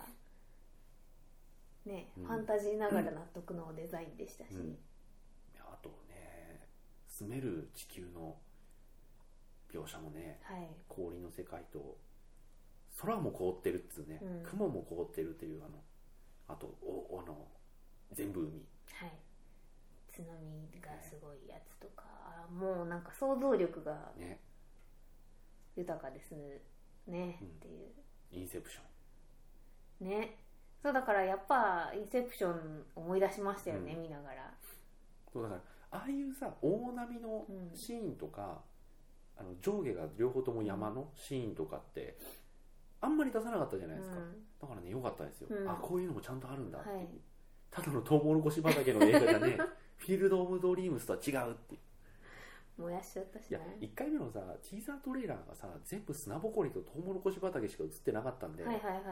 [1.86, 2.24] ね、うん。
[2.24, 4.68] ファンタジーながら納得のデザインでしたし、うん。
[4.68, 4.76] い
[5.56, 6.68] やあとね
[7.08, 8.36] 住める地球の
[9.72, 10.68] 描写もねはい。
[10.88, 11.96] 氷の世界と
[13.00, 14.42] 空も凍ってるっつうね、うん。
[14.44, 15.82] 雲も凍ってるっていうあの
[16.48, 17.48] あとおあの
[18.12, 18.50] 全部海。
[18.92, 19.12] はい。
[20.12, 20.30] 津波
[20.80, 24.38] がすごいやつとか、あもうなんか想像力がね。
[25.74, 26.60] 豊かですね、
[27.08, 27.30] うん。
[27.30, 27.92] っていう。
[28.30, 30.08] インセプション。
[30.08, 30.38] ね。
[30.82, 34.02] そうだからやっぱインセプション思い出しましたよね、うん。
[34.02, 34.52] 見ながら。
[35.32, 35.60] そうだから
[35.92, 37.76] ああいうさ大波のうん。
[37.76, 38.60] シーンとか、
[39.36, 42.18] あの上下が両方とも山のシーンとかって
[43.00, 44.32] あんまり出さなかったじゃないですか、うん。
[44.60, 45.68] だからね良かったですよ、うん。
[45.68, 47.08] あこういうのもちゃんとあるんだっていう、はい。
[47.70, 49.58] ただのトウモロコシ畑の映画じゃね
[49.96, 51.80] フィールド・オブ・ドリームスとは違うっていう
[52.78, 59.04] 燃やしちゃったしいやね1回目のさティーザートレーラーがさ全部砂ぼこりとトウモロコシ畑しか映ってなかったんで、はいはいはいはい。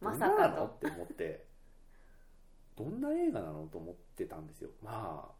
[0.00, 0.66] まさかの。
[0.66, 1.46] って思って。
[2.76, 3.66] どんな映画なの？
[3.66, 4.70] と思ってたんですよ。
[4.82, 5.32] まあ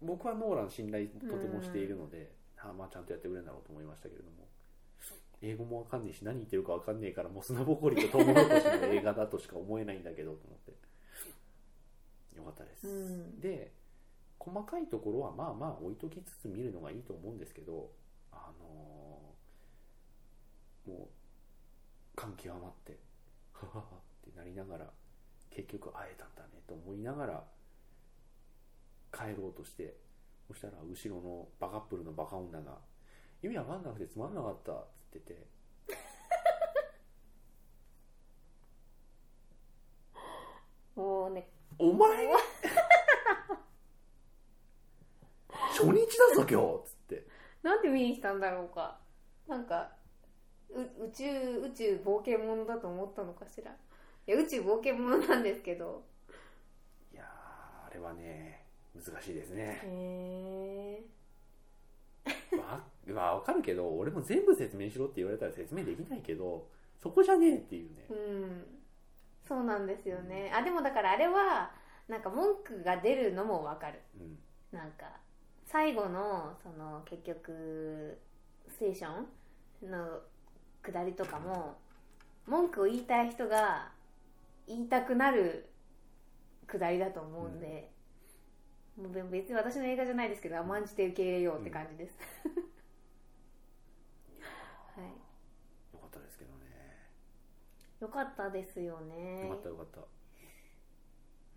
[0.00, 4.46] 僕はノーラン信頼とてもしているので、あまあちゃんとやってくれるんだろうと思いましたけれども。
[5.42, 10.72] 英語もわかんねえし何言ってるかわかんねえからもう砂ぼこりとトウモロコシの映画だとしか思えないんだけどと思って。
[12.36, 13.40] よかったです、うん。
[13.40, 13.72] で
[14.38, 17.90] 細かいところはまあまあ置いときつつ見るのがいいと思うんですけど
[18.32, 21.08] あのーもう
[22.14, 22.96] 感極まって
[23.52, 23.86] はははっ
[24.24, 24.92] てなりながら
[25.50, 27.44] 結局会えたんだねと思いながら
[29.12, 29.96] 帰ろうとして
[30.46, 32.78] そしたら後ろのバカップルのバカ女が
[33.42, 35.46] 「意味わかんなくてつまんなかった」っつってて。
[40.94, 42.26] もうね「お前
[45.86, 47.26] 初日だぞ今日」っつって。
[47.62, 48.98] なんで見に来たんだろうか。
[49.46, 49.90] なんか
[50.70, 51.24] う宇宙
[51.60, 53.70] 宇宙冒険者だと思ったのかしら。
[54.26, 56.04] いや宇宙冒険者なんですけど。
[57.12, 57.26] いやー
[57.86, 58.64] あれはね
[58.94, 59.80] 難しいですね。
[59.84, 61.04] へ
[62.52, 66.68] えわまあわかるけど俺も全部説明しろって言われたら説明できないけど
[67.00, 68.06] そこじゃねえっていうね。
[68.10, 68.66] うん。
[69.46, 70.50] そうなんですよね。
[70.52, 71.70] あでもだからあれは
[72.08, 74.00] なんか文句が出るのもわかる。
[74.18, 74.38] うん。
[74.72, 75.20] なんか
[75.66, 78.18] 最後のその結局
[78.68, 79.08] ステーショ
[79.86, 80.20] ンの
[80.82, 81.76] 下りとかも
[82.46, 83.90] 文句を言いたい人が
[84.66, 85.68] 言いたくなる
[86.66, 87.90] 下りだと思うんで、
[88.96, 92.16] もう別に私の映画じゃないですけど甘んじて受け入れようって感じです、
[94.96, 95.04] はい。
[95.92, 96.56] よかったですけどね。
[98.00, 99.48] よかったですよね。
[99.48, 100.00] よかったよかった。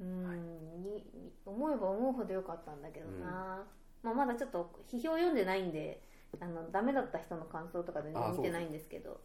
[0.02, 0.38] うん、はい。
[0.40, 0.46] に
[0.80, 3.66] に思えば思うほどよかったんだけどな、
[4.04, 6.02] まあ、まだちょっと批評読んでないんで
[6.40, 9.20] あのダメだった人の感想とか全然見てないんですけど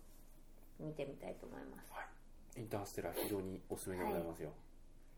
[0.80, 1.92] 見てみたいと思います。
[2.58, 4.50] インターステラー非常におすすめでございますよ、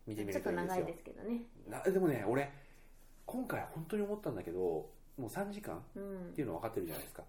[0.05, 0.83] 見てみちょるといいですよ。
[0.83, 1.41] っと長いですけどね。
[1.67, 2.51] なでもね俺
[3.25, 6.33] 今回本当に思ったんだけどもう3時間っうん。
[6.33, 7.23] ていうの分かってるじゃないですか。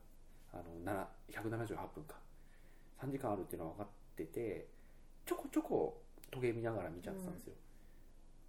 [0.53, 2.16] あのな178分か。
[3.03, 4.66] 3時間あるっていうのは分かってて
[5.24, 7.55] ちょこちょこ時計見ながら見ちゃってたんですよ、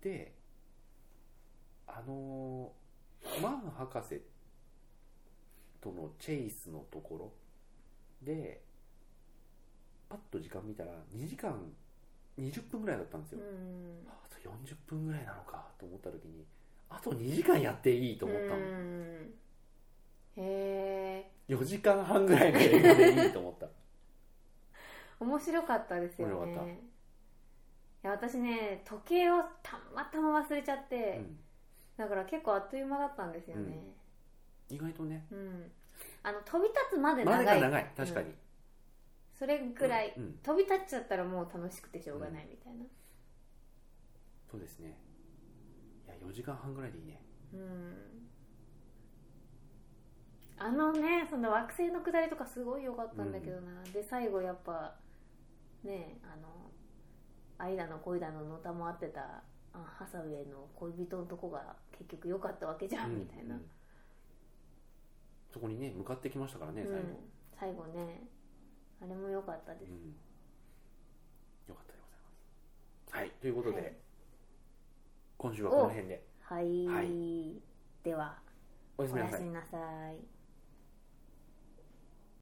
[0.02, 0.34] で
[1.88, 2.89] あのー
[3.42, 4.22] マン博士
[5.82, 7.32] とのチェイスのところ
[8.22, 8.62] で
[10.10, 11.54] パッと時間見たら2時間
[12.40, 14.08] 20分ぐらいだったんですよ、うん。
[14.08, 16.46] あと40分ぐらいなのかと思った時に
[16.90, 19.34] あと2時間やっていいと思ったの、うん。
[20.38, 23.68] へえ4時間半ぐらいの映画でいいと思った。
[25.20, 26.80] 面白かったですよね。
[28.02, 31.40] いや私ね時計をたまたま忘れちゃって、うん
[32.00, 33.78] だから結構あっという間だったんですよね。
[34.70, 35.26] 意外とね。
[35.30, 35.70] うん、
[36.24, 37.62] あの飛び立つまでま長い。
[37.62, 38.34] 長い確かに、
[39.38, 40.24] それぐらい、うん。
[40.24, 40.34] うん。
[40.42, 42.86] 飛び立っちゃったらもう楽しくてしょうがないみたいな。
[44.50, 44.98] そうですね。
[46.08, 47.22] いや4時間半ぐらいでいいね。
[47.54, 47.98] うん。
[50.58, 54.96] あのねその惑星の下りとかすごい良かったんだけどな、で最後やっぱ
[55.84, 56.72] ねあの
[57.58, 59.44] 愛だの恋だののたもあってた
[59.74, 63.62] あハサウェイの恋人のとこが結局良かったわけじゃん、みたいな、うん。
[65.54, 66.88] そこにね向かってきましたからねうん。
[66.88, 67.08] 最後、
[67.60, 68.24] 最後ね。
[69.02, 69.98] あれも良かったです、うん。
[71.68, 72.20] よかったでござい
[73.06, 73.16] ます。
[73.16, 73.94] はいということで、はい。
[75.38, 76.24] 今週はこの辺で。
[76.42, 77.04] はい、は
[78.04, 78.40] では
[78.98, 79.78] おやすみなさ
[80.12, 80.39] い